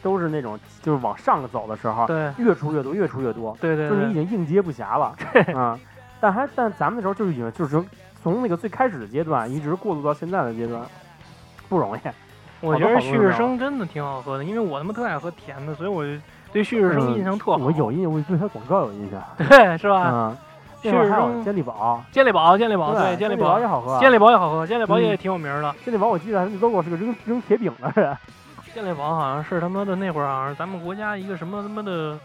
[0.00, 5.16] 都是那种就是往上走的时候，对越出越多，越出越多，对对就是你已，经应接不暇了，
[5.60, 5.76] 啊、
[6.20, 7.76] 但还但咱们那时候就是已经就是
[8.22, 10.82] 从那个最开始的阶段，一直过渡到现在的阶段，
[11.68, 12.00] 不容易。
[12.60, 16.20] 我觉得旭日升真的挺好喝的，因为我他妈特爱喝甜的，所以我就
[16.52, 17.56] 对旭日升嗯印象特好。
[17.56, 20.10] 我有印，我对它广告有印象， 对是吧？
[20.12, 20.36] 嗯，
[20.82, 23.98] 那会儿还有生健力宝，健力宝，健力宝，对，健健力宝宝也，好喝。
[23.98, 25.74] 健力宝也好喝，健力宝也嗯挺有名的。
[25.82, 28.14] 健力宝我记得那 logo 是个扔扔铁饼的人，
[28.74, 32.18] 健力宝好像是他妈的那会儿好像是咱们国家一个什么他妈的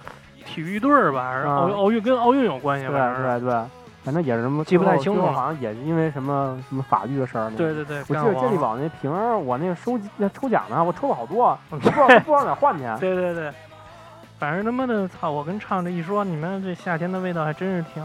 [0.46, 3.16] 体育队儿吧，还是奥啊奥运跟奥运有关系吧？
[3.40, 3.64] 对，
[4.06, 7.50] 反正也是什么，记不太清楚好像也是因为什么什么法律的事儿。
[7.58, 7.74] 对。
[7.74, 12.84] 对对，我记得健力宝那瓶儿，我那个收集那抽奖呢，我抽了好多， 不知道不知道哪换去。
[13.00, 13.52] 对对对，
[14.40, 15.32] 反正他妈的操！
[15.32, 18.04] 我跟畅这一说，你们这夏天的味道还真是挺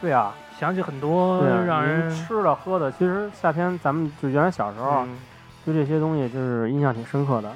[0.00, 5.18] 对啊，想起很多让人吃的喝的，其实夏天咱们就原来小时候嗯
[5.64, 7.50] 对这些东西就是印象挺深刻的。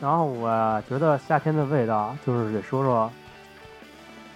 [0.00, 3.10] 然后我觉得夏天的味道，就是得说说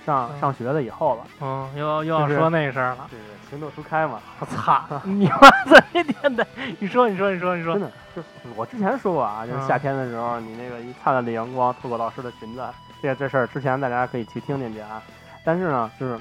[0.09, 3.07] 上嗯上学了以后了，嗯，又要又要说那事儿了。
[3.11, 4.19] 对对，情窦初开嘛。
[4.41, 4.83] 我操！
[5.05, 6.47] 你妈这一天的，
[6.79, 8.23] 你说你说你说你说真，的，就
[8.57, 12.67] 我之前说过啊，就是嗯夏天的时候，你那个一灿烂的阳光透过老师的裙子，
[13.03, 15.03] 这这事儿之前大家可以去听听去啊。
[15.45, 16.19] 但是呢，就是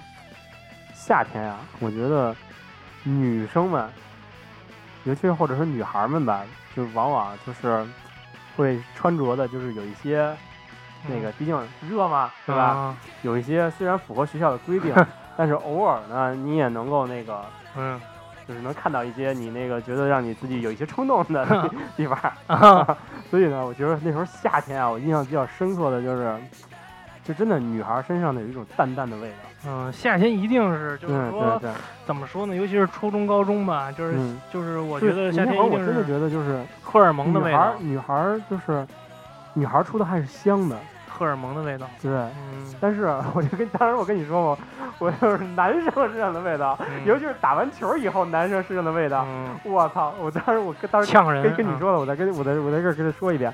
[0.93, 2.35] 夏天啊，我觉得
[3.03, 3.89] 女生们，
[5.05, 6.43] 尤其是或者是女孩们吧，
[6.75, 7.87] 就往往就是
[8.57, 10.35] 会穿着的，就是有一些
[11.07, 11.57] 那个，毕竟
[11.89, 12.63] 热嘛，对吧？
[12.63, 12.97] 啊？
[13.21, 14.93] 有一些虽然符合学校的规定，
[15.37, 17.41] 但是偶尔呢，你也能够那个。
[17.75, 17.99] 嗯
[18.47, 22.97] 就是能看到一些你那个觉得让你自己有一些冲动的 地方，啊，
[23.29, 26.33] 所以呢，我觉得那时候夏天啊，我印象比较深刻的就是，
[27.25, 29.35] 就真的女孩身上的有一种淡淡的味道。
[29.65, 31.61] 嗯，夏天一定是就是说
[32.05, 32.55] 怎么说呢？
[32.55, 38.87] 尤其是初中、高中吧，就是嗯，就是我觉得夏天我一定是真的觉得就是荷尔蒙的味道女孩，，女孩儿就是
[39.57, 40.77] 女孩儿出的汗是香的，
[41.09, 41.87] 荷尔蒙的味道。
[42.01, 42.11] 对。
[42.11, 44.59] 嗯，但是我就跟当时我跟你说过，
[44.99, 50.13] 我就是男生身上的味道，嗯尤其是打完球以后男生身上的味道，嗯，我操！
[50.19, 53.51] 我当时我跟当时呛人跟跟你啊说了，我再跟我在我在这儿跟他说一遍，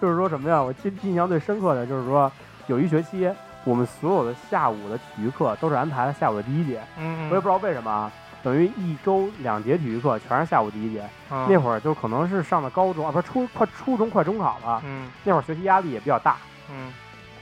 [0.00, 0.60] 就是说什么呀？
[0.60, 2.30] 我记印象最深刻的就是说，
[2.66, 3.30] 有一学期
[3.64, 8.10] 我们所有的下午的体育课都是安排了下午的第一节，嗯，我也不知道为什么啊，
[8.46, 11.02] 等于一周两节体育课全是下午第一节。
[11.28, 16.36] 道那会儿就可能是上的高中啊，不是初快初中快中考了，嗯那会儿学习压力也比较大，
[16.70, 16.92] 嗯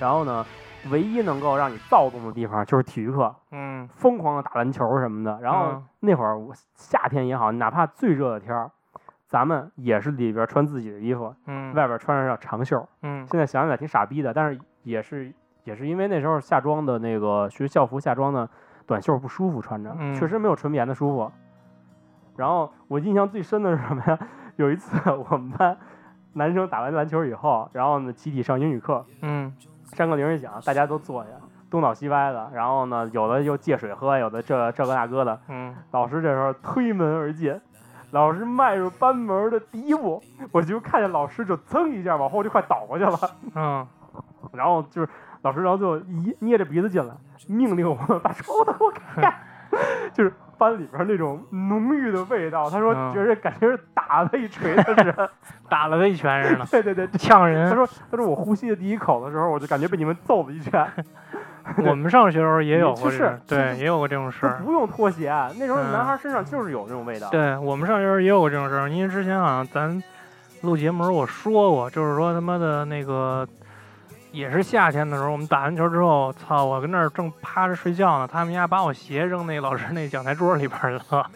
[0.00, 0.42] 然后呢，
[0.88, 5.38] 唯一能够让你躁动的地方就是体育课，嗯疯狂的打篮球什么的。
[5.42, 8.70] 然后嗯那会儿我夏天也好，哪怕最热的天儿，
[9.28, 12.82] 咱们也是里边穿自己的衣服，嗯外边穿上长袖。
[13.02, 15.30] 嗯现在想起来挺傻逼的，但是也是
[15.64, 18.48] 也是因为那时候夏装的那个学校服夏装的
[18.86, 21.30] 短袖不舒服穿着，嗯确实没有纯棉的舒服。
[22.36, 24.18] 然后我印象最深的是什么呀？
[24.56, 24.96] 有一次
[25.30, 25.76] 我们班
[26.34, 29.54] 男生打完篮球以后，然后呢集体上英语课，嗯
[29.92, 31.30] 上课铃一响，大家都坐下，
[31.70, 35.40] 东倒西歪的，然后呢有的又借水喝，有的这这个那个的。
[35.48, 37.60] 嗯老师这时候推门而进，
[38.10, 43.18] 老师迈入班门的第一步，我就看见老师就噌一下往后就快倒过去了。
[43.54, 43.86] 嗯
[44.52, 45.08] 然后就是
[45.42, 47.14] 老师，然后就一捏着鼻子进来，
[47.48, 49.32] 命令我们把 窗户都给开，
[50.12, 52.70] 就是班里边那种浓郁的味道。
[52.70, 55.30] 他说嗯觉着感觉是打了一锤子似的，
[55.68, 57.06] 打了他一拳似的，对对对。
[57.06, 57.68] 他呛人。
[57.68, 60.86] 他说他说我呼吸的第一口的时候，我就感觉被你们揍了一拳。
[61.78, 64.58] 我们上学的时候也有过是这种，对，也有过这种事儿。
[64.62, 67.28] 不用脱鞋，那时候嗯男孩身上就是有这种味道。
[67.30, 70.02] 对我们上学时候也有过这种事儿，因为之前好像咱
[70.60, 73.48] 录节目时候我说过，就是说他妈的那个
[74.34, 81.30] 也是夏天的时候，我们打完球之后，操，我跟那儿正趴着睡觉呢，他们家把我鞋扔那老师那讲台桌里边儿了。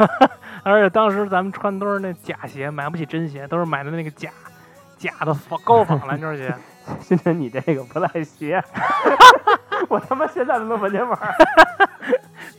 [0.64, 4.30] 而且当时咱们穿都是那假鞋，买不起真鞋，都是买的那个假
[4.96, 6.54] 假的仿高仿篮球鞋。
[7.00, 8.64] 星辰，你这个不赖鞋，
[9.88, 11.34] 我他妈现在都能闻见味儿。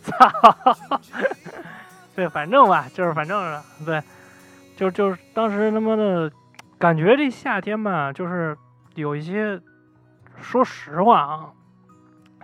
[0.03, 0.77] 操！
[2.15, 3.99] 对，反正吧，就是反正是对，
[4.77, 6.31] 就就是当时他妈的
[6.77, 8.55] 感觉这夏天吧，就是
[8.93, 9.59] 有一些，
[10.41, 11.49] 说实话啊，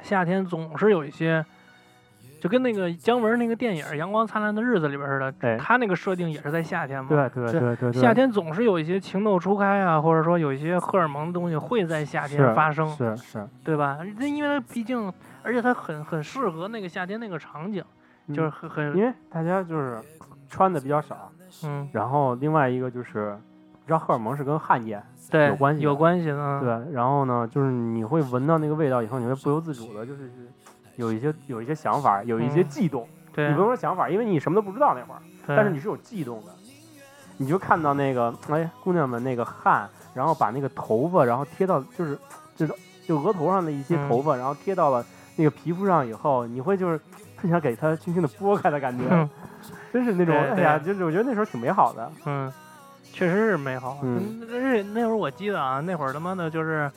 [0.01, 1.43] 夏天总是有一些，
[2.39, 7.10] 就跟那个姜文那个电影《阳光灿烂的日子》里边似的，他那个设定也是在夏天嘛。
[7.10, 13.99] 对对是对对对，夏天总是有一些情窦初开啊，或者说有一些荷尔蒙的东西会在夏天发生，是是，对吧？
[14.19, 17.84] 这因为它毕竟，而且它很很适合那个夏天那个场景，
[18.34, 19.99] 就是嗯很很因为大家就是
[20.47, 21.31] 穿的比较少，
[21.63, 23.36] 嗯，然后另外一个就是，
[23.73, 25.96] 你知道荷尔蒙是跟汗液对，有关系有。
[25.96, 26.60] 关系的，嗯。
[26.62, 30.30] 对，然后呢，就是你会闻到那个味道以后，你会不由自主的，就是
[30.96, 32.68] 有一些有一些想法，有一些嗯。
[32.70, 33.08] 悸动。
[33.34, 36.52] 对，你不用说想法，因为你什么都不知道那会儿，但是你是有悸动的。
[37.38, 42.18] 你就看到那个哎姑娘们那个汗，然后把那个头发，然后贴到就是
[42.56, 42.74] 就是
[43.06, 44.08] 就额头上的一些嗯。
[44.08, 46.98] 头发，然后贴到了那个皮肤上以后，你会就是
[47.36, 49.30] 特想给它轻轻的拨开的感觉嗯，
[49.92, 52.10] 真是那种哎呀，就是我觉得那时候挺美好的。
[52.26, 52.50] 嗯，
[53.15, 53.99] 确实是美好。
[54.01, 56.91] 嗯那那会儿我记得啊，那会儿他妈的就是，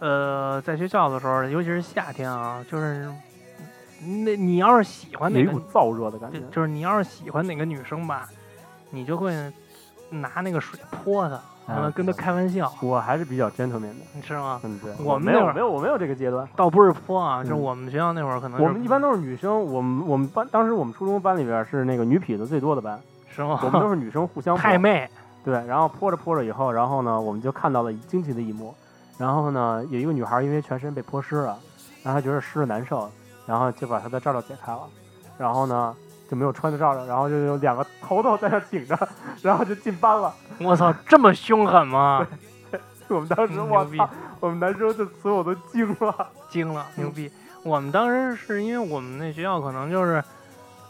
[0.00, 3.08] 呃，在学校的时候，尤其是夏天啊，就是
[4.24, 6.60] 那你要是喜欢哪个有一股，燥热的感觉就。
[6.60, 8.28] 是你要是喜欢哪个女生吧，
[8.90, 9.32] 你就会
[10.10, 11.40] 拿那个水泼她，
[11.72, 14.60] 完了嗯跟她开玩笑，我还是比较 gentleman 的，你吗？
[14.64, 16.48] 嗯，对，我们那会儿没有没有我没有这个阶段。
[16.56, 23.00] 倒不是泼啊，就是嗯我们学校那会儿可能我们一般都是女生，我们我们班当时我们初中班里边是那个女痞子最多的班，
[23.44, 25.08] 我们都是女生互相泼 太妹，
[25.44, 28.74] 对，然后泼着泼着以后，然后呢，我们就看到了惊奇的一幕。
[29.18, 31.58] 然后呢，有一个女孩因为全身被泼湿了，
[32.02, 33.10] 然后她觉得湿的难受，
[33.46, 34.82] 然后就把她的罩罩解开了，
[35.38, 35.94] 然后呢
[36.30, 39.08] 就没有穿着罩罩，然后就有两个头头在那顶着，
[39.42, 40.34] 然后就进班了。
[40.60, 42.26] 我操，这么凶狠吗？
[43.08, 46.28] 我们当时我操，我们男生就所有都惊了。
[46.50, 47.30] 惊了，嗯牛逼！
[47.62, 50.22] 我们当时是因为我们那学校可能就是，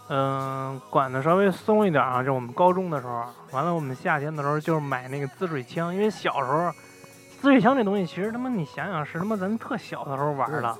[0.09, 6.71] 嗯、管的稍微松一点啊，就我们高中的时候，完了我们夏天的时候就是买那个滋水枪，因为小时候
[7.40, 10.77] 滋水枪这东西其实他妈你想想是他妈咱特小的时候玩的，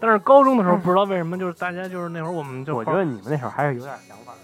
[0.00, 4.38] 但是高中的时候不知道为什么就是大家就是那会儿我们就我觉得你们那会儿还是有点想法的，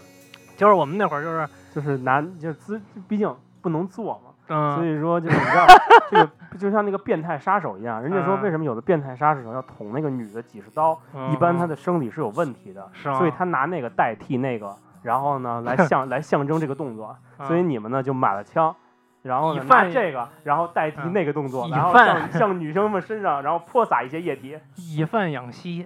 [0.56, 5.66] 就是我们那会儿就是就是拿就资，毕竟不能做嘛，所嗯以说就是你知道，
[6.10, 17.14] 这个就像那个变态杀手一样，人家说嗯为什么有的变态杀手要捅那个女的几十刀，嗯一般他的生理是有问题的，是所以他拿那个代替那个，然后呢来象 来象征这个动作，
[17.46, 18.74] 所以嗯你们呢就买了枪。
[19.20, 25.84] 然后呢，拿以贩这个，然后代替嗯那个动作，然后向向女生们身上，然后泼洒一些液体， 以贩养吸，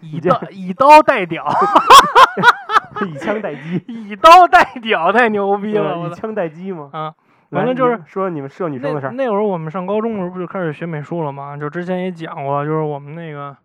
[0.00, 1.44] 以这刀以刀代屌，
[3.04, 6.88] 以枪代击，以刀代屌太牛逼了，以枪代击嘛。
[6.92, 7.12] 啊，
[7.50, 11.56] 来完了就是说你们社女生的事儿，那那会儿我们上高中的时候不就开始学美术了吗？
[11.56, 13.56] 就之前也讲过，就是我们那个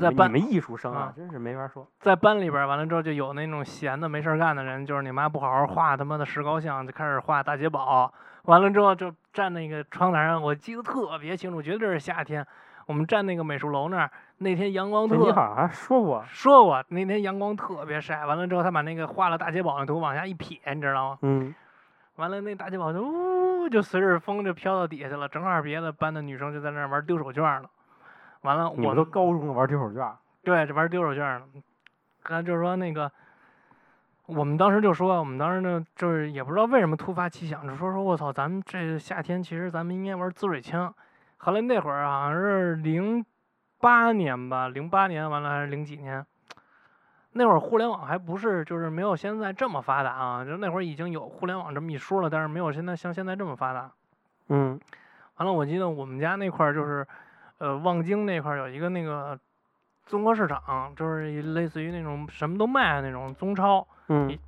[0.00, 1.86] 在班你们艺术生啊啊，真是没法说。
[2.00, 8.12] 在班里边儿完了之后，就有那种闲的没事儿干的人，就是你妈不好好画他妈的石膏像，就开始画大捷宝。
[8.44, 12.46] 完了之后就站那个窗台上，我记得特别清楚，绝对是夏天。
[12.86, 18.26] 我们站那个美术楼那儿，那天阳光特你好说过，说过，那天阳光特别晒。
[18.26, 21.18] 完了之后，他把那个画了大捷宝那图往下一撇，你知道吗？
[21.22, 21.54] 嗯，
[22.16, 27.68] 完了，那大金宝就呜就随着风就飘到底下去了，正好别的班的女生就在那儿玩丢手绢呢。
[28.42, 31.44] 完了，我都高中了玩丢手绢，对这玩丢手绢呢。
[32.22, 33.10] 刚才就是说那个，
[34.26, 40.94] 我们当时就说，我们当时呢就是也不知道为什么突发奇想，就说说我操，咱们这夏天其实咱们应该玩滋水枪。
[41.38, 43.24] 后来那会儿好像是零
[43.80, 46.24] 八年吧，零八年完了还是零几年，
[47.36, 53.90] 那会儿互联网还不是就是没有现在这么发达啊，就那会儿已经有互联网这么一说了，但是没有现在像现在这么发达。
[54.48, 54.78] 嗯
[55.36, 57.06] 完了，我记得我们家那块儿就是，
[57.58, 59.38] 呃，望京那块儿有一个那个
[60.06, 63.86] 综合市场，就是类似于那种什么都卖的那种中超。
[64.08, 64.38] 嗯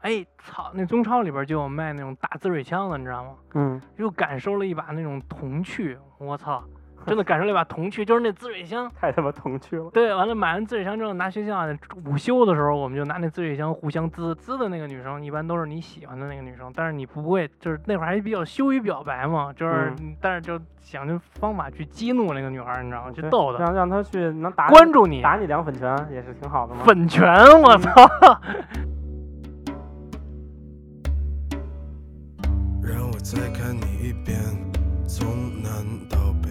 [0.00, 3.36] 哎，操，那中超里边儿就有卖那种大滋水枪的，你知道吗？
[3.54, 6.62] 嗯，又感受了一把那种童趣，我操，
[7.08, 8.90] 真的感受了一把童趣，就是那滋水枪。
[8.98, 9.90] 太他妈童趣了。
[9.92, 11.66] 对，完了买完滋水枪之后，拿学校
[12.06, 23.12] 午休的时候，我们就拿那滋水枪互相滋滋的那个女生，一般都是你喜欢的那个女生，但是你不会，就是那会儿还比较羞于表白嘛，就是，嗯但是就想着方法去激怒那个女孩儿，你知道吗？
[23.12, 26.82] 去对逗她，让让她去能打关注你，打你两粉拳也是挺好的嘛。
[26.84, 27.26] 粉拳，
[27.60, 27.90] 我操！
[32.82, 34.38] 让我再看你一遍，
[35.06, 35.26] 从
[35.62, 35.70] 南
[36.08, 36.50] 到北，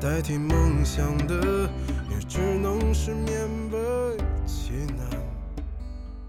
[0.00, 1.68] 代替梦想的，
[2.08, 5.04] 也只能是勉为其难。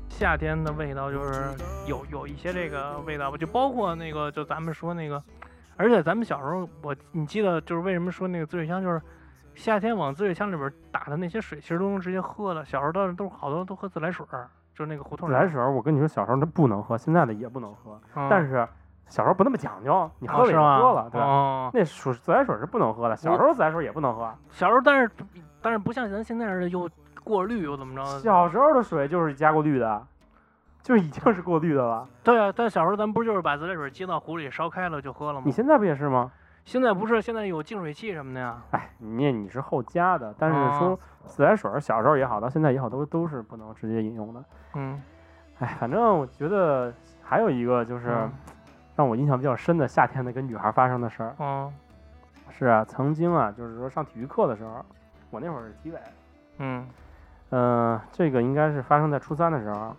[0.10, 1.54] 夏天的味道就是
[1.86, 5.22] 有有一些这个味道吧，就包括那个，就咱们说那个，
[5.78, 9.00] 而且咱们小时候，我你记得就是为什么说那个滋水枪，就是
[9.54, 12.66] 夏天往滋水箱里边打的那些水，其实都能直接喝的。
[12.66, 18.02] 小时候都都好多都喝自来水儿，就是那个胡同里自来水儿，我跟你说，小时候它不能喝，现在的也不能喝。
[18.16, 18.68] 嗯但是
[19.10, 20.80] 小时候不那么讲究，你喝了也哦是吗？
[20.80, 24.32] 喝了，对那水自来水是不能喝的，小时候自来水也不能喝。
[24.52, 25.12] 小时候但是
[25.62, 26.90] 但是不像咱现在似的又
[27.24, 28.06] 过滤又怎么着？
[28.20, 30.02] 小时候的水就是加过滤的，
[30.82, 32.08] 就是已经是过滤的了。
[32.24, 35.52] 对啊，但小时候咱不就是把自来水接到壶里烧开了就喝了吗你？
[35.52, 36.32] 现在不也是吗？
[36.66, 38.62] 现在不是现在有净水器什么的呀？
[38.72, 44.44] 哎，你你是后加的，但是哦说自来水儿，小时候也好，到现在也好，都都是不能直接饮用的。
[44.76, 45.02] 嗯，
[45.60, 46.94] 哎，反正我觉得
[47.24, 48.32] 还有一个就是嗯
[49.00, 51.74] 让我印象比较深的夏天的跟女孩发生的事儿，嗯，
[52.52, 54.84] 是啊，曾经啊，就是说上体育课的时候，
[55.30, 55.98] 我那会儿是体委。
[56.58, 56.86] 嗯
[57.52, 59.96] 嗯，这个应该是发生在初三的时候。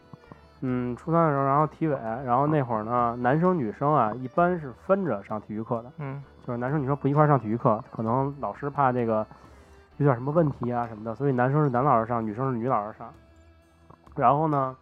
[0.61, 1.97] 嗯，初三的时候，然后体委，
[2.27, 9.27] 然后那会儿呢，男生女生啊，一般是分着上体育课的，嗯就是男生女生不一块儿上体育课，可能老师怕这个
[9.97, 13.11] 有点什么问题啊什么的，所以男生是男老师上，女生是女老师上。
[14.15, 14.77] 然后呢，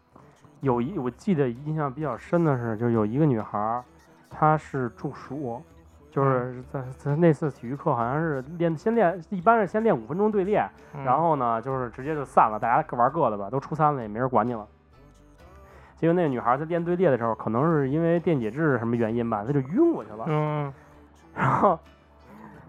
[0.58, 3.84] 有一我记得印象比较深的是，就有一个女孩儿，
[4.30, 5.62] 她是中暑，
[6.10, 14.66] 就是在在那次体育课好像是练先练，一般是先练五分钟队列，嗯，然后呢就是直接就散了，大家各玩各的吧，都初三了也没人管你了。
[15.96, 20.24] 结果那个女孩在练队列的时候，可能是因为电解质什么原因吧，她就晕过去了。
[20.28, 20.72] 嗯
[21.34, 21.78] 然后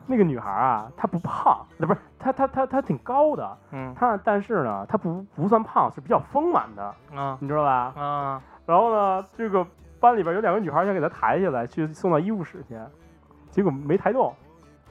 [0.05, 6.83] 那个女孩啊，她不胖，那不是她她她她挺高的，嗯她但是呢，她不不算胖，是比较丰满的，
[7.15, 7.93] 啊你知道吧？
[7.95, 9.65] 啊然后呢，这个
[9.99, 12.77] 班里边有两个女孩想给她抬起来，去送到医务室去，
[13.51, 14.33] 结果没抬动，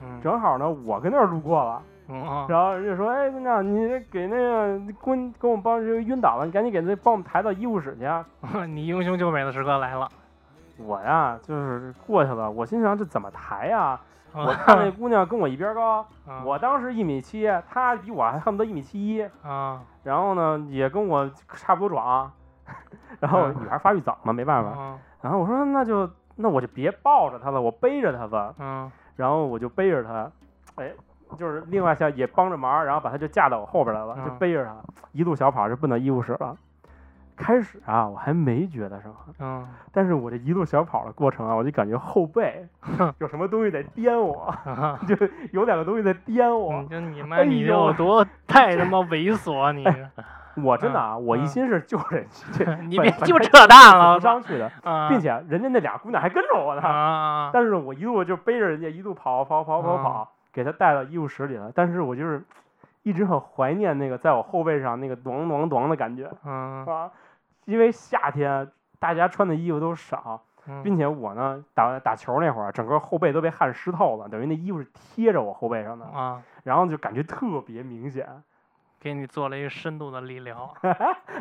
[0.02, 8.24] 嗯正好呢，我跟那儿路过了，嗯啊然后人家说，哎，队长，你给那个跟跟我们班这晕倒了，你赶紧给那帮我们抬到医务室去啊。
[8.68, 10.08] 你英雄救美的时刻来了。
[10.78, 14.00] 我呀，就是过去了，我心想这怎么抬呀？
[14.34, 22.30] 我我看那姑娘跟我一边高， 啊我当时一米七，她比我还恨不得一米七一，啊然后呢也跟我差不多壮，
[23.20, 23.56] 然后嗯。
[23.60, 24.98] 女孩发育早嘛，没办法，嗯。
[25.22, 28.90] 然后我说那就那我就别抱着她了，我背着她吧，嗯。
[29.16, 30.30] 然后我就背着她，
[30.76, 30.90] 哎，
[31.36, 34.38] 就是另外下也帮着忙，然后把她就架到我后边来了，就嗯。
[34.38, 34.74] 背着她
[35.12, 36.56] 一路小跑就奔到医务室了。
[37.40, 39.68] 开始啊，我还没觉得什么，嗯。
[39.92, 42.66] 但是我这一路小跑的过程啊，我就感觉后背
[43.18, 45.14] 有什么东西在颠我，啊， 就
[45.52, 46.82] 有两个东西在颠我。
[46.82, 47.22] 你就你。
[47.22, 50.08] 妈哎你呦有多太他妈猥琐啊你是，
[50.62, 56.82] 我真的啊，我一嗯心是救人，这你别就扯淡了，上去的，啊，并且人家那俩姑娘还跟着我呢。
[56.82, 61.70] 啊但是我一路就背着人家一路跑跑跑跑跑，给她带到医务室里了。
[61.74, 62.42] 但是我就是
[63.02, 67.10] 一直很怀念那个在我后背上那个咚咚咚的感觉嗯啊，
[67.64, 78.26] 因为夏天大家穿的衣服都少，嗯并且我呢打打球那会儿，整个后背都被汗湿透了，等于那衣服是贴着我后背上的，啊，然后就感觉特别明显。
[79.00, 80.72] 给你做了一个深度的理疗，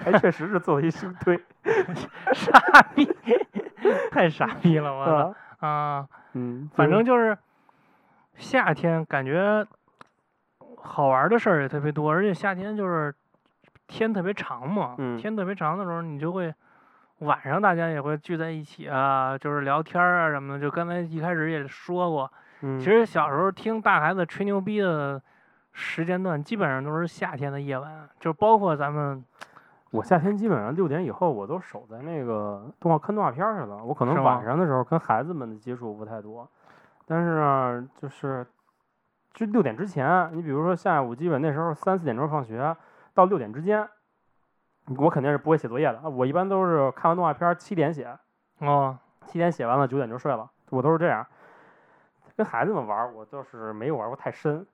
[0.04, 1.40] 还确实是做了一胸推，
[2.34, 2.60] 傻
[2.96, 3.10] 逼，
[4.12, 5.36] 太傻逼了，我？
[5.60, 6.08] 啊！
[6.34, 7.36] 嗯，反正就是
[8.36, 9.66] 夏天，感觉
[10.78, 13.14] 好玩的事儿也特别多，而且夏天就是
[13.88, 16.54] 天特别长嘛，嗯天特别长的时候，你就会
[17.20, 20.60] 晚上大家也会聚在一起啊，就是聊天儿啊什么的。
[20.60, 22.32] 就刚才一开始也说过，
[22.62, 25.20] 嗯其实小时候听大孩子吹牛逼的
[25.80, 29.24] 时间段，基本上都是夏天的夜晚，就包括咱们
[29.92, 33.84] 我夏天基本上六点以后，我都守在那个动画看动画片儿去了。
[33.84, 36.50] 我可能晚上的时候跟孩子们的接触不太多，
[37.06, 38.44] 但是呢，就是
[39.36, 42.76] 就六点之前，你比如说下午基本那时候三四点钟放学，
[43.14, 43.88] 到六点之间，
[44.98, 46.10] 我肯定是不会写作业的。
[46.10, 48.18] 我一般都是看完动画片儿七点写，
[48.62, 48.98] 哦，
[49.28, 51.24] 七点写完了九点就睡了，我都是这样。
[52.36, 54.66] 跟孩子们玩儿，我倒是没有玩过太深。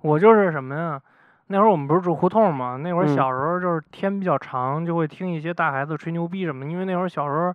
[0.00, 1.00] 我就是什么呀？
[1.48, 2.76] 那会儿我们不是住胡同嘛？
[2.76, 6.64] 那会儿嗯小时候就是天比较长，就会听一些大孩子吹牛逼什么。
[6.64, 7.54] 因为那会儿小时候，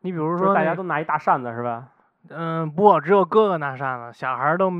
[0.00, 1.84] 你比如说大家都拿一大扇子是吧？
[2.28, 4.70] 嗯、不，只有哥哥拿扇子，小孩儿都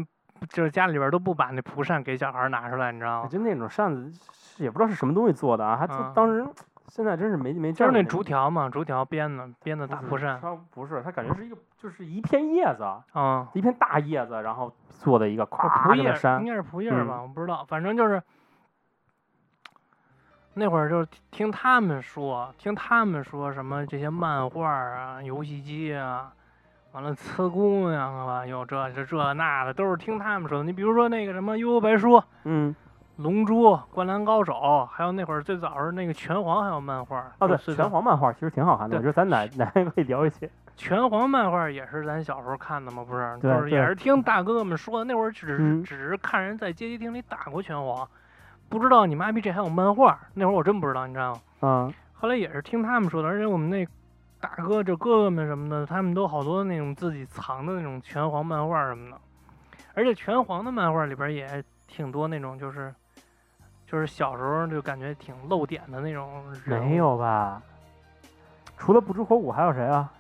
[0.49, 3.28] 就是家里边儿都不把那蒲扇给小孩儿拿出来，你知道吗？
[3.28, 6.45] 就那种扇子，也不知道是什么东西做的啊，还当时
[6.88, 10.38] 现在真是没没就是那竹条嘛，竹条编的编的大蒲扇。
[10.43, 15.49] 它不是，它感觉是一个就是一片叶子，啊，一片大叶子，然后做的一个哦
[15.83, 16.47] 蒲叶应。
[16.47, 18.22] 该是蒲叶儿吧，嗯我不知道，反正就是
[20.53, 26.31] 那会儿就是听他们说，听他们说什么这些漫画啊、游戏机啊，
[26.93, 30.64] 完了呲姑娘啊，有这这这那的，都是听他们说的。
[30.64, 32.09] 你比如说那个什么《悠悠白书》
[32.45, 32.76] 《嗯，
[33.23, 34.53] 龙珠》《灌篮高手》，
[34.87, 37.33] 还有那会儿最早是那个拳皇，还有漫画儿。
[37.39, 40.49] 哦对，拳皇漫画其实挺好看的，对我觉得咱哪哪天可以聊一些。
[40.77, 43.39] 拳皇漫画也是咱小时候看的嘛，不是？
[43.43, 48.09] 对就是也是听大哥哥们说的，那会儿只是、嗯只是看人在街机厅里打过拳皇，
[48.71, 51.41] 不知道你妈逼这还有漫画，那会儿我真不知道，你知道吗？
[51.61, 53.87] 嗯，后来也是听他们说的，而且我们那
[54.41, 59.21] 大哥就哥哥们什么的，他们都好多那种自己藏的那种拳皇漫画什么的，
[59.93, 62.95] 而且拳皇的漫画里边也挺多那种就是。
[63.91, 67.61] 就是小时候就感觉挺露点的那种人，没有吧？
[68.78, 70.12] 除了不知火舞还有谁啊？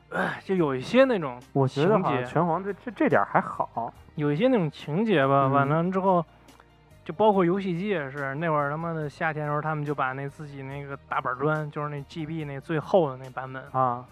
[0.44, 3.94] 就有一些那种我觉得好像情节拳皇这这这点儿还好。
[4.16, 6.24] 有一些那种情节吧，完嗯了之后，
[7.04, 14.04] 就包括游戏机也是，那会儿他妈的夏天的时候，他们就把那自己那个大板砖，就是那 GB 那最厚的那版本啊，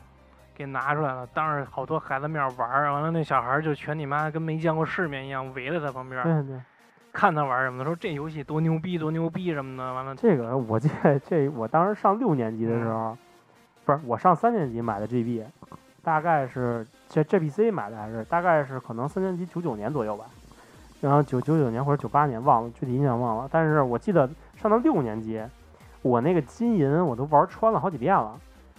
[0.54, 6.60] 给拿出来了，当着好多孩子面玩儿，完了那小孩儿就全你妈跟没见过世面一样围在他旁边儿，对对，
[7.18, 13.18] 看他玩什么的，说这游戏多牛逼多牛逼什么的，完了这个我记得，这我当时上六年级的时候，
[13.84, 15.42] 不是我上三年级买的 GB，
[16.00, 20.26] 大概是这 GPC 买的还是大概是可能三年级九九年左右吧，
[21.00, 25.42] 然后九九九年或者九八年忘了具体印象忘了，但是我记得上到六年级，
[26.02, 28.38] 我那个金银我都玩穿了好几遍了，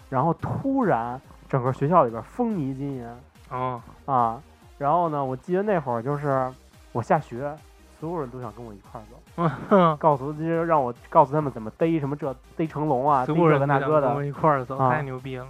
[0.10, 1.20] 然后突然
[1.50, 3.06] 整个学校里边风靡金银
[3.50, 4.42] 哦，啊，
[4.78, 6.50] 然后呢，我记得那会儿就是
[6.94, 7.54] 我下学，
[8.00, 9.50] 所有人都想跟我一块儿走。
[9.70, 15.48] 嗯，告诉就是让我告诉他们怎么逮什么这逮成龙啊，逮这个那个的，我一块儿走，啊太牛逼了，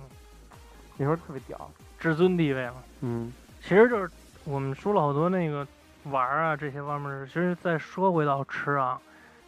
[0.97, 1.69] 那时候特别屌。
[1.99, 2.75] 至尊地位了。
[3.01, 3.31] 嗯
[3.61, 4.09] 其实就是
[4.45, 5.67] 我们说了好多那个
[6.05, 8.99] 玩儿啊这些方面儿，其实再说回到吃啊，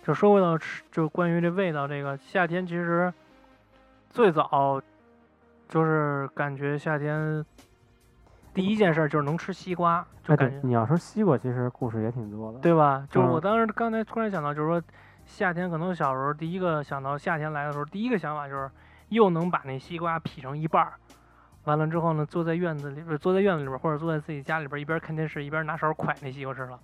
[0.05, 3.11] 就说回到吃，就关于这味道这个夏天，其实
[4.09, 4.81] 最早
[5.69, 7.45] 就是感觉夏天
[8.53, 12.59] 第一件事儿就是能吃西瓜，就哎，感觉，对你要说西瓜，其实故事也挺多的。
[12.59, 13.05] 对吧？
[13.09, 14.81] 就是我嗯当时刚才突然想到，就是说
[15.25, 18.69] 夏天可能小时候第一个想到夏天来的时候，第一个想法就是
[19.09, 20.93] 又能把那西瓜劈成一半儿。
[21.65, 26.79] 完了之后呢，坐在院子里边，坐在院子里边，或者坐在自己家里边，一边看电视一边拿勺蒯那西瓜吃了。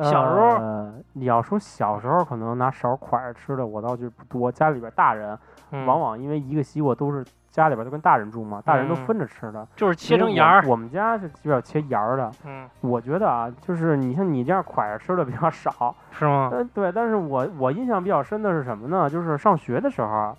[0.00, 4.52] 小时候呃，你要说小时候可能拿勺蒯着吃的，我倒觉得不多。
[4.52, 5.38] 家里边大人
[5.70, 7.24] 嗯、往往因为一个西瓜都是
[7.56, 10.62] 家里边都跟大人住嘛，大人都嗯分着吃的，就是切成芽儿。
[10.66, 12.30] 我们家是基本上切芽儿的。
[12.44, 16.50] 嗯，我觉得啊，就是你像你这样蒯着吃的比较少， 是吗？
[16.52, 19.08] 呃，对，但是我我印象比较深的是什么呢？
[19.08, 20.36] 就是上学的时候啊，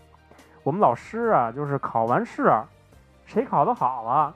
[0.61, 2.53] 我们老师啊，就是考完试，
[3.25, 4.33] 谁考得好了，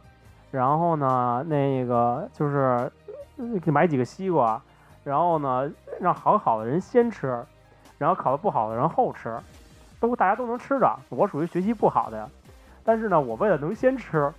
[0.50, 2.92] 然后呢，那个就是
[3.68, 4.60] 买几个西瓜，
[5.04, 5.70] 然后呢，
[6.00, 7.46] 让考好的人先吃，
[8.00, 9.38] 然后考的不好的人后吃，
[10.00, 10.98] 都大家都能吃着。
[11.10, 12.28] 我属于学习不好的呀，
[12.84, 14.32] 但是呢，我为了能先吃，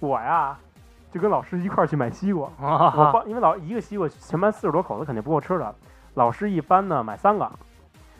[0.00, 0.56] 我呀
[1.10, 2.48] 就跟老师一块儿去买西瓜。
[2.58, 5.74] 我帮，因为老一个西瓜全班四十多口子肯定不够吃的，
[6.14, 7.50] 老师一般呢买三个，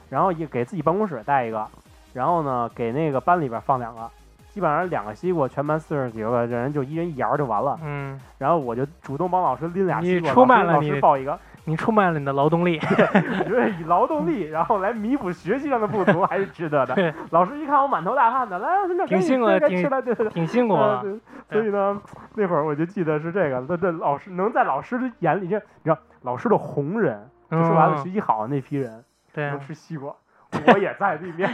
[0.08, 1.66] 然后也给自己办公室带一个，
[2.12, 4.10] 然后呢给那个班里边放两个，
[4.50, 7.78] 基本上两个西瓜全班四十几个人就一人一牙就完了。
[7.82, 12.78] 嗯，然后我就主动帮老师拎俩西瓜，出卖老师老师报一个，你出卖了你的劳动力。
[12.80, 17.12] 我觉得以劳动力然后来弥补学习上的不足还是值得的对。
[17.30, 20.28] 老师一看我满头大汗的，来，那挺辛苦的挺该吃了，对。
[20.30, 21.04] 挺辛苦的。
[21.50, 22.00] 所以呢，
[22.34, 30.14] 那会儿我就记得是这个，那这老师能在老师的眼里，这你知道，老师的红人，就说白了，学嗯，习好的那批人对能，吃西瓜，
[30.68, 31.50] 我也在里面，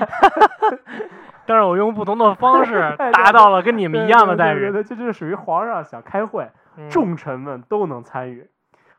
[1.47, 4.61] 但是我用不同的方式 达到了跟你们一样的待遇。
[4.61, 8.49] 对对对，这就是属于皇上想开会，嗯重臣们都能参与，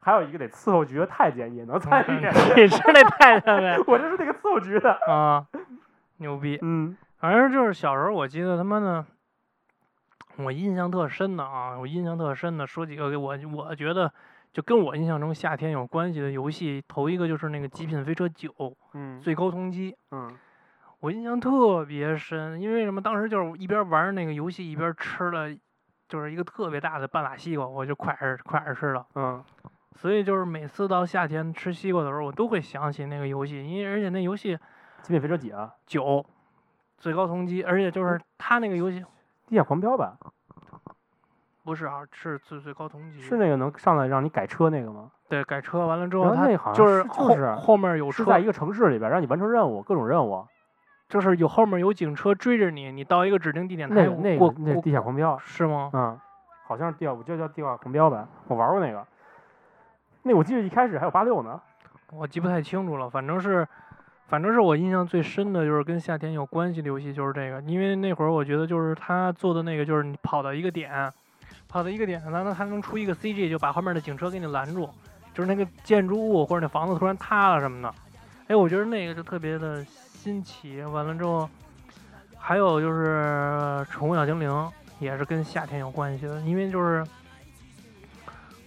[0.02, 2.12] 还有一个得伺候局的太监也能参与。
[2.60, 3.78] 你是那太监呗？
[3.88, 5.46] 我就是那个伺候局的，啊，
[6.18, 6.58] 牛逼！
[6.62, 9.06] 嗯反正就是小时候，我记得他妈的，
[10.38, 14.12] 我印象特深的啊，我印象特深的，说几个给我我觉得
[14.52, 16.84] 就跟我印象中夏天有关系的游戏。
[16.88, 18.50] 头一个就是那个《极品飞车九》
[18.94, 20.36] 嗯最高通缉，嗯
[21.00, 23.02] 我印象特别深，因为什么？
[23.02, 25.56] 当时就是一边玩那个游戏，一边吃了，
[26.10, 29.06] 就是一个特别大的半拉西瓜，我就快着快着吃了。
[29.16, 29.44] 嗯
[29.96, 34.58] 所以就是每次到夏天吃西瓜的时候，我都会想起那个游戏，因为而且那游戏
[35.04, 35.74] 极品飞车几啊？
[35.86, 36.26] 九
[36.98, 39.04] 最高通缉，而且就是他那个游戏
[39.48, 40.18] 地下狂飙吧？
[41.64, 45.12] 不是啊，是最最高通缉，是那个能上来让你改车那个吗？
[45.30, 50.46] 对改车完了之后，他那好像就是后就是后面有车是在一，个城市里边让你完成任务，各种任务。
[51.08, 55.90] 就是有后面有警车追着你，你到一个指定地点，他有那个那那地下狂飙，是吗？
[55.94, 56.20] 嗯，
[56.66, 59.06] 好像是地下，我就叫地下狂飙吧，我玩过那个。
[60.24, 61.60] 那我记得一开始还有八六呢。
[62.12, 63.68] 我记不太清楚了，反正是，
[64.28, 71.12] 反正是我印象最深的就是跟夏天有关系的游戏就是这个，因为那会儿我觉得就是他做的那个就是你跑到一个点，
[71.70, 74.90] 跑到一个点，然后还能出一个 CG 就把后面的警车给你拦住，
[75.34, 77.94] 就是那个建筑物或者那房子突然塌了什么的，
[78.48, 80.82] 哎，我觉得那个就特别的新奇。
[80.84, 81.50] 完了之后，
[82.38, 84.50] 还有就是《宠物小精灵》
[85.00, 87.06] 也是跟夏天有关系的，因为就是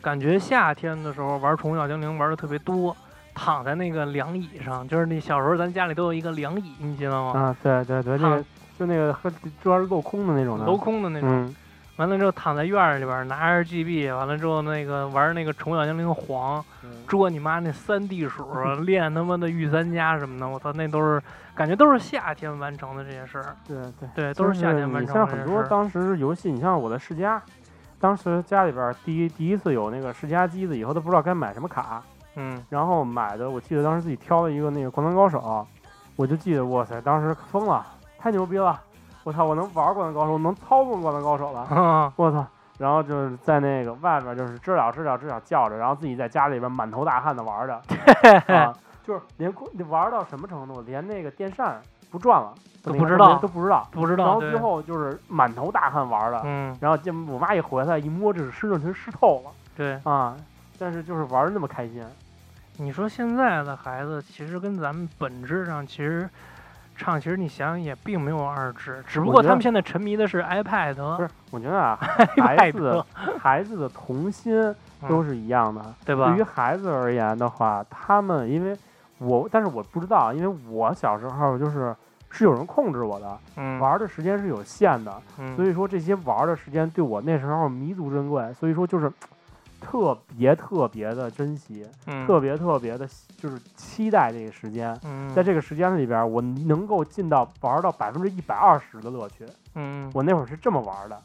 [0.05, 2.95] 感觉夏天的时候玩《宠物小精灵》玩的特别多。
[3.37, 7.41] 躺在那个凉椅上，就是那小时候咱家里都有一个凉椅，你知道吗？
[7.41, 8.45] 啊，对对对，那个
[8.79, 9.29] 就那个和
[9.61, 10.65] 专镂空的那种的。
[10.65, 11.29] 镂空的那种。
[11.29, 11.57] 嗯
[11.97, 18.45] 完了之后躺在院儿里边儿拿着 GB，完了之后那个玩那个宠物小精灵黄，嗯捉你妈那三地鼠，
[18.85, 21.23] 练他妈的御三家什么的，我操，那都是
[21.55, 23.55] 感觉都是夏天完成的这些事儿。
[23.65, 25.69] 对对，对，都是夏天完你成像很多的这些事儿。
[25.69, 27.41] 当时游戏，你像我的世嘉，
[28.05, 32.03] 当时家里边第一第一次有那个世嘉机子，以后都不知道该买什么卡，
[32.37, 35.39] 嗯然后买的，我记得当时自己挑了一个那个《灌篮高手》，
[36.15, 37.83] 我就记得哇塞，当时疯了，
[38.19, 38.79] 太牛逼了！
[39.23, 41.61] 我操，我能玩《灌篮高手》，我能操纵《灌篮高手》了！
[41.61, 42.45] 啊，我操，
[42.77, 48.71] 然后就是在那个外边就是知了知了知了叫着，然后自己在家里边满头大汗的玩着，啊，
[49.03, 51.81] 就是连空玩到什么程度，连那个电扇
[52.15, 53.89] 不转了都不知道都不知道。
[53.91, 54.25] 不知道。
[54.25, 60.37] 然后最后就是满头大汗玩的，嗯，然后见我妈一回来一摸，这是身上全湿透了对，啊！
[60.79, 62.05] 但是就是玩的那么开心，
[62.77, 66.29] 你说现在的孩子其实跟咱们本质上其实
[66.95, 71.29] 唱，其实你想想也并没有二致，只不过他们现在沉迷的是 iPad，不是？
[71.51, 71.99] 我觉得啊，
[72.37, 73.07] 太 孩子多
[73.39, 74.73] 孩子的童心
[75.09, 75.83] 都是一样的。
[76.05, 76.43] 对吧对于？
[76.43, 78.77] 孩子而言的话，他们因为
[79.19, 81.95] 我，但是我不知道，因为我小时候就是
[82.35, 89.11] 是有人控制我的，嗯，玩的时间是有限的，嗯，所以说这些玩的时间对我那时候弥足珍贵，所以说就是
[89.81, 93.07] 特别特别的珍惜，嗯特别特别的
[93.37, 94.99] 就是期待这个时间。
[95.05, 99.47] 嗯，在这个时间里边，我能够尽到玩到百分之一百二十的乐趣。
[99.77, 101.23] 嗯我那会儿是这么玩的，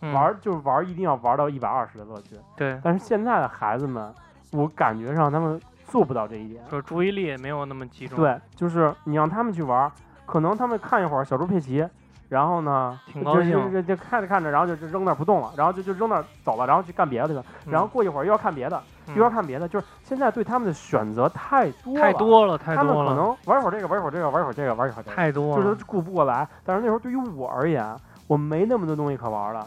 [0.00, 2.36] 嗯玩就是玩一定要玩到一百二十的乐趣。
[2.56, 4.14] 对，但是现在的孩子们，
[4.52, 6.62] 我感觉上他们做不到这一点。
[6.70, 9.90] 就是注意力也没有那么集中。，对，就是你让他们去玩，
[10.28, 11.82] 可能他们看一会儿小猪佩奇，
[12.28, 25.64] 然后呢，就就挺高兴就就看着看着，然后就就扔那儿不动了，然后就就扔那儿走了，然后去干别的去了，然后过一会儿又要看别的，嗯又要看别的，就是现在对他们的选择太多了，太多了，太他们可了，能玩一会儿这个，玩一会儿这个，玩一会儿这个，玩一会儿这个，太多了。
[25.64, 26.46] 就是顾不过来。
[26.62, 29.66] 但是那时候对于我而言，我没那么多东西可玩了。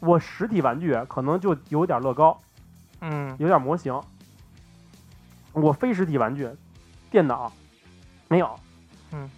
[0.00, 2.36] 我实体玩具可能就有点乐高，
[3.00, 3.96] 嗯有点模型。
[5.52, 6.48] 我非实体玩具，
[7.10, 7.50] 电脑
[8.28, 8.50] 没有，
[9.12, 9.28] 嗯，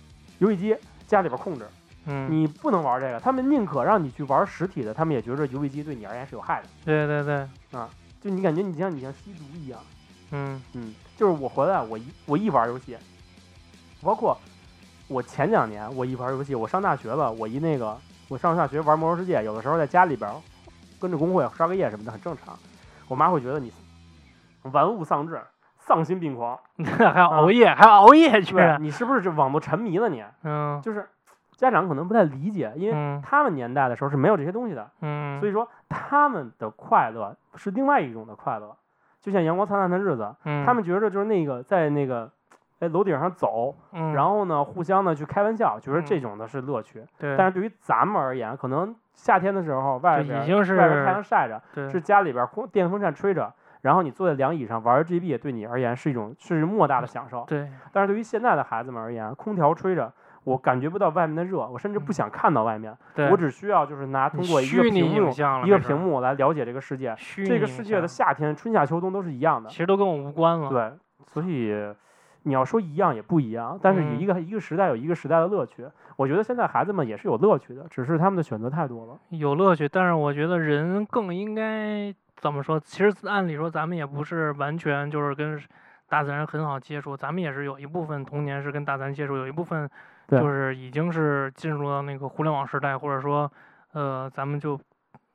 [0.41, 0.77] 游戏机
[1.07, 1.67] 家里边控制，
[2.07, 3.21] 嗯，你不能玩这个。
[3.21, 6.69] 他们宁可让你去玩实体的，他们也觉得游戏机对你而言是有害的。
[6.85, 7.89] 对对对，啊
[8.21, 9.81] 就你感觉你像你像吸毒一样，
[10.31, 12.97] 嗯嗯，就是我回来我一我一玩游戏，
[14.03, 14.37] 包括
[15.09, 17.97] 我前两年我一玩游戏，我上大学了，我一那个
[18.29, 20.31] 我上大学玩魔兽世界，有的时候在家里边
[20.99, 22.59] 跟着工会刷个夜什么的很正常。
[23.09, 23.73] 我妈会觉得你
[24.63, 25.41] 玩物丧志、
[25.81, 26.57] 丧心病狂，
[27.13, 28.55] 还要熬夜，还要熬夜去。
[28.79, 30.23] 你是不是这网络沉迷了你？
[30.45, 30.81] 嗯。
[30.81, 31.09] 就是
[31.57, 33.21] 家长可能不太理解，因为嗯。
[33.23, 38.77] 他们年代的时候是没有这些东西的，嗯，所以说他们的快乐是另外一种的快乐，
[39.21, 40.65] 就像阳光灿烂的日子，嗯。
[40.65, 42.31] 他们觉得就是那个在那个
[42.79, 47.05] 在楼顶上走，嗯，然后呢互相呢去开玩笑，觉得这嗯种的是乐趣。
[47.19, 53.53] 对，但是对于咱们而言，可能夏天的时候外就边已经是外边太阳晒着，是家里边空电风扇吹着，
[53.83, 57.45] 然后你坐在凉椅上玩 GB，对你而言是一种是莫大的享受。
[57.49, 60.13] 对但是对于现在的孩子们而言，空调吹着。
[60.45, 62.97] 我感觉不到外面的热，我甚至不想看到外面，
[63.31, 65.31] 我只需要就是拿通过一个屏幕
[65.67, 67.15] 一个屏幕来了解这个世界。
[67.19, 69.77] 虚拟这个世界的夏天、春夏秋冬都是一样的其。
[69.77, 70.71] 实都跟我无关了。
[70.71, 70.93] 对，
[71.27, 71.75] 所以
[72.45, 75.87] 你要说一样也不一样，但是嗯一个、一个时代有一个时代的乐趣。
[76.17, 79.19] 我觉得现在孩子们也是有乐趣的，只是他们的选择太多了。
[79.29, 82.81] 有乐趣，但是我觉得人更应该怎么说？
[82.81, 85.61] 其实按理说，咱们也不是完全就是跟
[86.09, 89.89] 大自然很好接触，咱们也是有一部分童年是跟大自然接触，有一部分
[90.27, 93.51] 就是已经是进入到那个互联网时代，或者说，
[93.93, 94.81] 呃，咱们就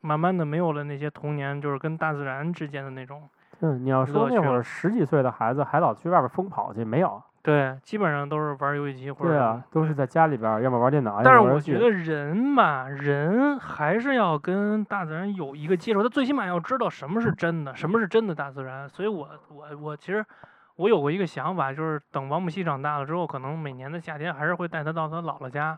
[0.01, 3.29] 慢慢的没有了那些童年就是跟大自然之间的那种。
[3.59, 7.21] 嗯，你要说那会儿十几岁的孩子还老去外边疯跑去，没有？
[7.45, 18.89] 对，基本上都是玩游戏机或者对啊，都是在家里边儿，要么玩电脑，要但是我觉得人嘛，人还是要跟大自然有一个接触，他最起码要知道什么是真的，什么是真的大自然。
[18.89, 20.25] 所以我我我其实
[20.75, 25.77] 我有过一个想法，就是等王母溪长大了之后，可能每年的夏天还是会带他到他姥姥家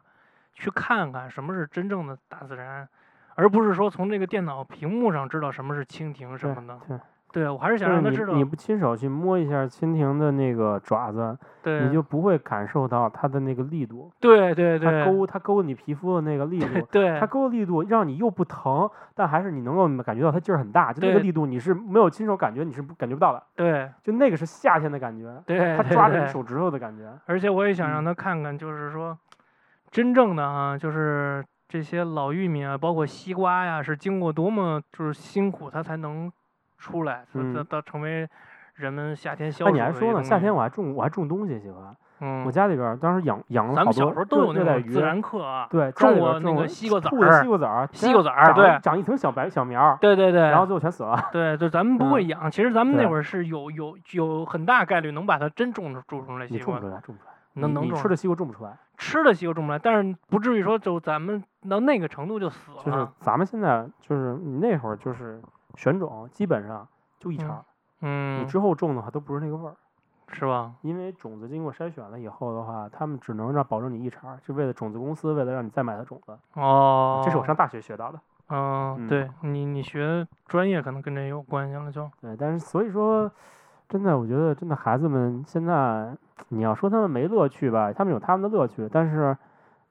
[0.53, 2.87] 去看看什么是真正的大自然，
[3.35, 6.79] 而不是说从这个电脑屏幕上知道什么是蜻蜓什么的。
[7.31, 16.87] 对，对我还是想让他知道，你你不亲手去摸一下蜻蜓的那个爪子，对，你就不会感受到它的那个力度，对对对它，勾它勾你皮肤的那个力度。
[16.91, 23.43] 对它勾的力度让你又不疼，但还是你能够感觉到它劲儿很大，就那个力度你是没有亲手感觉，你是感觉不到的。
[23.55, 27.11] 对就那个是夏天的感觉，对，它抓着你手指头的感觉。
[27.25, 29.17] 而且我也想嗯让他看看，就是说，
[29.91, 36.31] 真正的啊，就是这些老玉米啊，包括西瓜呀，是经过多么就是辛苦，它才能
[36.77, 38.27] 出来，它它嗯它成为
[38.75, 40.23] 人们夏天消那暑你还说呢？
[40.23, 51.29] 夏天我还种我还种东西喜欢，嗯，我家里边儿当时养养了好多咱们小时候都有那热热带鱼种自然课啊，对，种过那个西瓜籽儿西瓜籽儿，西瓜籽儿对长一层小白小苗儿，对对对，然后最后全死了。
[51.31, 57.33] 对，就咱们 不会养，其实咱们那会儿是有有有很大概率能把它真种出种出来西瓜种不，出来，种不出来。
[57.59, 65.41] 能能吃的西瓜种不出来，吃的西瓜种不出来，但是不至于说就咱们到那个程度就死了，就是咱们现在就是你那会儿就是
[65.77, 66.85] 选种，基本上
[67.17, 67.63] 就一茬儿，
[68.01, 69.73] 嗯你，之后种的话都不是那个味儿。
[70.29, 70.73] 是吧？
[70.81, 76.37] 因为种子经过筛选了以后的话，他们只能让保证你一茬儿，就为了种子公司为了让你再买它种子。
[76.55, 78.19] 哦，这是我上大学学到的。
[78.49, 82.11] 嗯，嗯对你你学专业可能跟这有关系了就。
[82.19, 83.31] 对，但是所以说，
[83.87, 86.13] 真的，我觉得真的孩子们现在，
[86.49, 89.37] 你要说他们没乐趣吧，他们有他们的乐趣，但是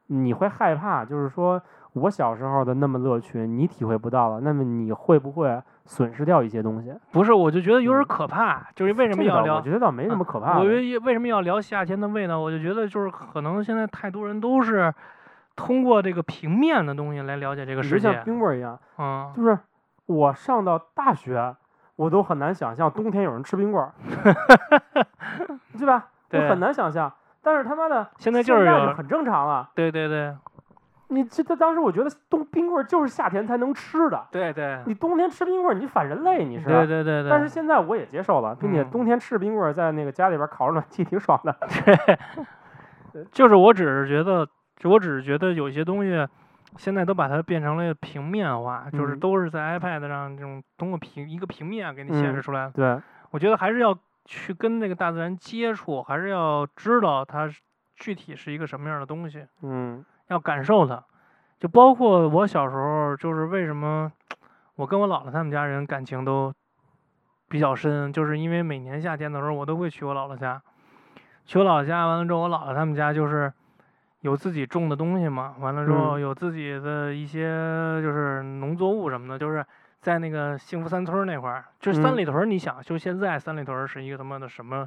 [0.09, 1.62] 你会害怕，就是说
[1.99, 6.92] 我小时候的那么乐趣，你体会不到了，那么你会不会损失掉一些东西？
[7.12, 10.61] 不是，我就觉得有点嗯可怕，就是为什么要聊我觉得倒没什么可怕的。
[10.61, 12.38] 我为为什么要聊夏天的味道？
[12.38, 14.92] 我就觉得就是可能现在太多人都是
[15.55, 18.24] 通过这个平面的东西来了解这个世界像。
[18.24, 19.59] 冰棍儿一样，嗯，就是
[20.07, 21.57] 我上到大学，
[21.97, 23.94] 我都很难想象冬天有人吃冰棍儿，
[25.78, 26.09] 对吧？
[26.30, 27.11] 我对很难想象。
[27.42, 29.70] 但是他妈的，现在就是有很正常了。
[29.74, 30.34] 对对对
[31.09, 36.64] 你这他当时我觉得冬冰棍儿就是夏天才能吃的，对对你冬天吃冰棍儿你反人类你是。
[36.66, 37.30] 对对对对。
[37.30, 41.57] 但是现在我也接受了，并且嗯冬天吃冰棍儿在那个家里边儿烤着暖气挺爽的。
[43.12, 44.46] 对就是我只是觉得，
[44.84, 46.26] 我只是觉得有些东西，
[46.76, 52.70] 现在都把它变成了平面化，就是嗯都是在 iPad 上这种通过平一个平面给你显示嗯出来。
[52.74, 53.00] 对，
[53.30, 57.61] 我觉得还是要去跟那个大自然接触，还是要知道它是
[57.94, 61.03] 具体是一个什么样的东西，嗯要感受它。
[61.59, 64.12] 就包括我小时候，就是为什么
[64.74, 66.53] 我跟我姥姥他们家人感情都
[67.49, 70.61] 比较深，就是因为每年夏天的时候，我都会去我姥姥家。
[71.47, 73.53] 去我姥姥家完了之后，我姥姥他们家就是
[74.20, 77.49] 有自己种的东西嘛，完了之后嗯有自己的一些
[78.03, 79.64] 就是农作物什么的，就是
[80.03, 82.45] 在那个幸福三村那块儿，就是三嗯里屯儿。
[82.45, 84.87] 你想，就现在三里屯儿是一个他妈的什么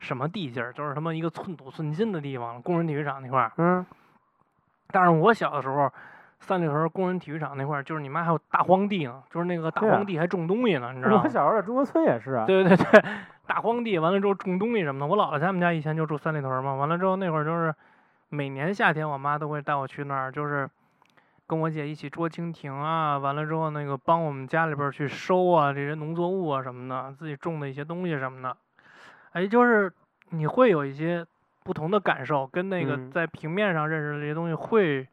[0.00, 3.52] 什么地界儿，就是他妈一个寸土寸金的地方，工人体育场那块儿。
[3.56, 3.86] 嗯
[4.92, 5.90] 但是我小的时候，
[6.40, 11.28] 三里屯儿工人体育场那块儿，就是你妈还有大荒地呢，就是那个大荒地还种东西呢，你知道吗我？
[11.28, 12.44] 小时候在中关村也是啊。
[12.46, 13.04] 对对对，
[13.46, 15.06] 大荒地完了之后种东西什么的。
[15.06, 17.74] 我姥姥他们家以前就住三里屯儿嘛，完了之后那会儿就是
[18.28, 20.68] 每年夏天我妈都会带我去那儿，就是
[21.46, 28.56] 跟我姐一起捉蜻蜓啊，完了之后那个帮我们家里边儿去收啊这些农作物啊什么的，自己种的一些东西什么的。
[29.32, 29.92] 哎，就是
[30.30, 31.26] 你会有一些
[31.70, 35.06] 不同的感受，跟那个嗯在平面上认识的这些东西会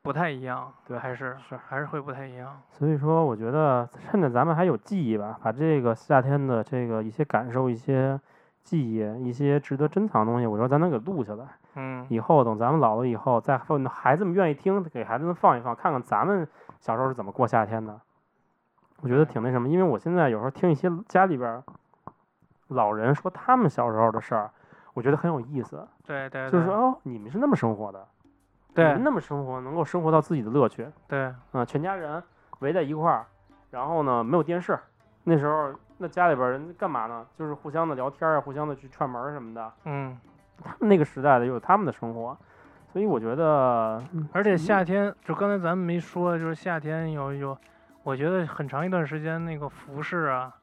[0.00, 2.58] 不太一样，对还是是还是会不太一样。
[2.70, 8.18] 所以说，我觉得趁着咱们还有记忆吧，把这个夏天的这个一些感受、一些
[8.62, 11.44] 记忆、一些值得珍藏的东西，我说咱能给录下来。
[11.74, 16.48] 嗯，以后等咱们老了以后，再放孩子们愿意听，给孩子们放一放，看看咱们
[16.80, 18.00] 小时候是怎么过夏天的。
[19.02, 21.62] 我觉得挺那什么，因为我现在有时候听一些家里边儿
[22.68, 24.50] 老人说他们小时候的事儿，
[24.94, 25.86] 我觉得很有意思。
[26.06, 28.06] 对对，就是说，哦，你们是那么生活的，
[28.68, 30.86] 你对们那么生活，能够生活到自己的乐趣。
[31.08, 32.22] 对啊，全家人
[32.60, 33.26] 围在一块儿，
[33.70, 34.78] 然后呢没有电视，
[35.24, 37.26] 那时候那家里边人干嘛呢？
[37.36, 39.72] 就是互相的聊天啊，互相的去串门什么的。
[39.84, 40.18] 嗯。
[40.64, 42.36] 他们那个时代的有他们的生活，
[42.92, 47.58] 所以我觉得，嗯而且夏天，就刚才咱们没说，就是夏天有有，
[48.04, 50.54] 我觉得很长一段时间那个服饰啊，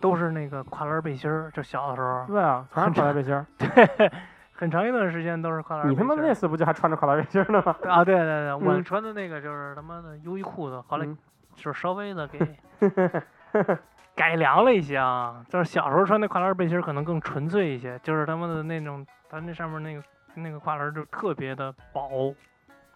[0.00, 3.46] 都是那个跨栏背心儿，就小的时候，对啊，全是跨栏背心儿。
[3.58, 4.12] 对，
[4.52, 7.76] 很长一段时间都是跨栏背你他妈那次不就还穿着跨栏背心儿呢吗？
[7.88, 11.16] 啊，对对对，我嗯穿的那个就是他妈的优衣库的，后来嗯
[11.54, 12.38] 就是稍微的给
[14.16, 20.02] 改良了一些啊，就是小时候穿那跨栏背心儿可能更纯粹一些，就是他妈的那种，它那上面那个
[20.34, 22.34] 那个跨栏儿就特别的薄，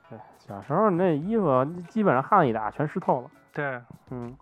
[0.09, 3.31] 对，小时候那衣服基本上汗一打全湿透了。
[3.53, 3.81] 对，
[4.11, 4.37] 嗯，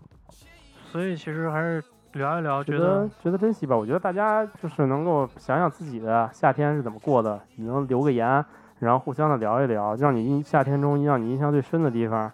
[0.85, 1.83] 所以其实还是
[2.13, 3.75] 聊一聊，觉觉得觉得珍惜吧。
[3.75, 8.43] 我觉得大家就是能够想想自己的夏天是怎么过的，你能留个言，
[8.79, 12.31] 然后互相的聊一聊，让你印夏天中让你印象最深的地方，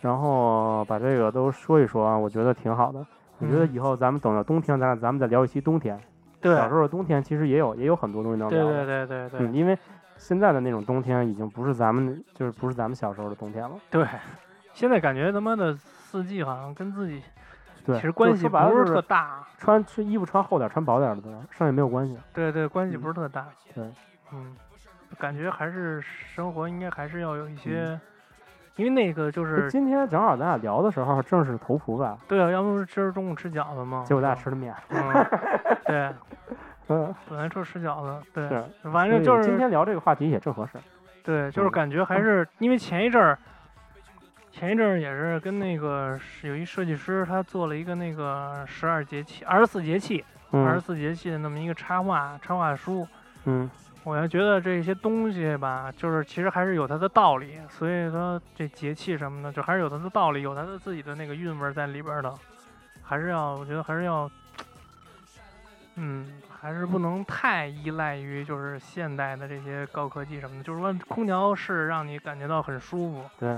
[0.00, 3.04] 然后把这个都说一说啊，我觉得挺好的。
[3.38, 5.98] 我觉得嗯以后咱们等到冬天，咱俩咱们再聊一期冬天。
[6.40, 8.72] 对小时候的冬天其实也有也有很多东西能聊对。
[8.72, 9.76] 对对对对、嗯，因为
[10.16, 13.72] 现在的那种冬天已经不是咱们就是不是咱们小时候的冬天了。
[13.90, 14.06] 对，
[14.72, 17.22] 现在感觉他妈的四季好像跟自己
[17.88, 22.18] 对，其实关系不是特大，穿穿衣服穿厚点儿穿薄点儿的，剩下没有关系。
[22.34, 23.46] 对对，关系嗯不是特大。
[23.74, 23.82] 对，
[24.30, 24.54] 嗯，
[25.18, 28.00] 感觉还是生活应该还是要有一嗯些，
[28.76, 34.74] 因为那个就是今天正好咱俩聊的时候正是头伏吧，对啊，要不是今儿中午吃饺子嘛，结果咱俩吃的面。
[34.90, 35.26] 嗯，
[35.86, 36.12] 对，
[36.88, 38.64] 嗯，本来说吃饺子，对，是。
[38.92, 40.78] 反正就是今天聊这个话题也正合适。
[41.24, 43.38] 对，就是嗯感觉还是因为前一阵儿，
[44.58, 53.06] 前一阵儿也是跟那个有一设计师，他做了一个那个十二节气、二十四节气、二十嗯四节气的那么一个插画插画书。
[53.44, 53.70] 嗯，
[54.02, 62.34] 我要觉得这些东西吧，就是其实还是有它的道理，所以说这节气什么的，就还是有它的道理，有它的自己的那个韵味儿在里边儿的，
[63.00, 64.28] 还是要，我觉得还是要，
[65.94, 73.56] 嗯，还是不能太依赖于就是现代的这些高科技什么的，就是说空调是让你感觉到很舒服，对，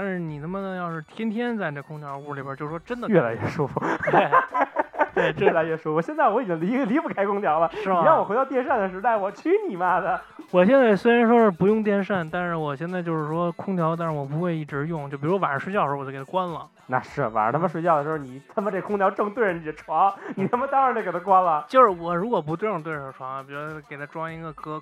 [0.00, 3.78] 但是你他妈的要是天天在这空调屋里边儿，就说真的越来越舒服，
[5.14, 6.00] 对，越来越舒服。
[6.00, 7.70] 现在我已经离离不开空调了。
[7.72, 7.98] 是吗？
[7.98, 10.18] 你让我回到电扇的时代，我去你妈的！
[10.52, 15.10] 我现在虽然说是不用电扇，但是我现在就是说空调，但是我不会一直用。
[15.10, 16.66] 就比如晚上睡觉的时候，我就给它关了。
[16.86, 21.66] 那是晚上他妈睡觉的时候，你他妈这空调正对着你的床，你他妈当然得给它关了。
[21.68, 24.80] 就是我如果不对上对着床，比如给它装一个隔，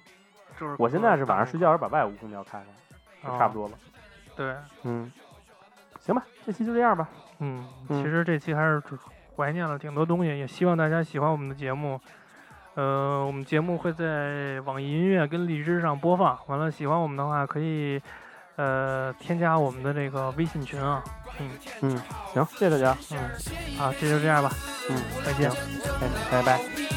[0.61, 3.75] 就是我现在是晚上睡觉时候把外屋空调开开，就差不多了。
[4.39, 5.11] 对，嗯，
[5.99, 7.09] 行吧，这期就这样吧。
[7.41, 8.97] 嗯，嗯其实这期还是只
[9.37, 12.01] 怀念了挺多东西，也希望大家喜欢我们的节目。
[12.75, 16.39] 呃，我们节目会在网易音乐跟荔枝上播放。
[16.47, 18.01] 完了，喜欢我们的话可以
[18.55, 21.03] 呃添加我们的这个微信群啊。
[21.41, 21.51] 嗯
[21.83, 22.01] 嗯，
[22.33, 22.97] 行，谢谢大家。
[23.11, 23.19] 嗯，
[23.77, 24.51] 好，这就这样吧。
[24.89, 25.51] 嗯，再见。
[25.51, 26.88] 哎，拜拜。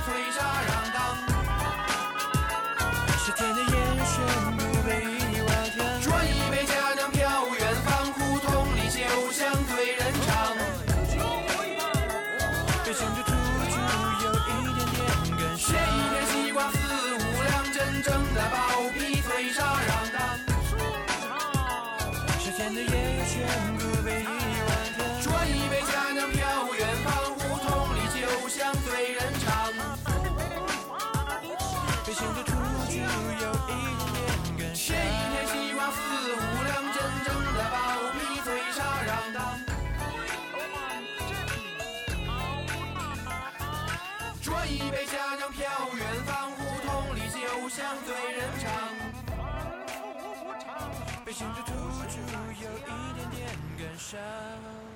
[51.41, 51.73] 被想着突
[52.07, 52.19] 出
[52.61, 52.81] 有一
[53.15, 54.90] 点点感伤。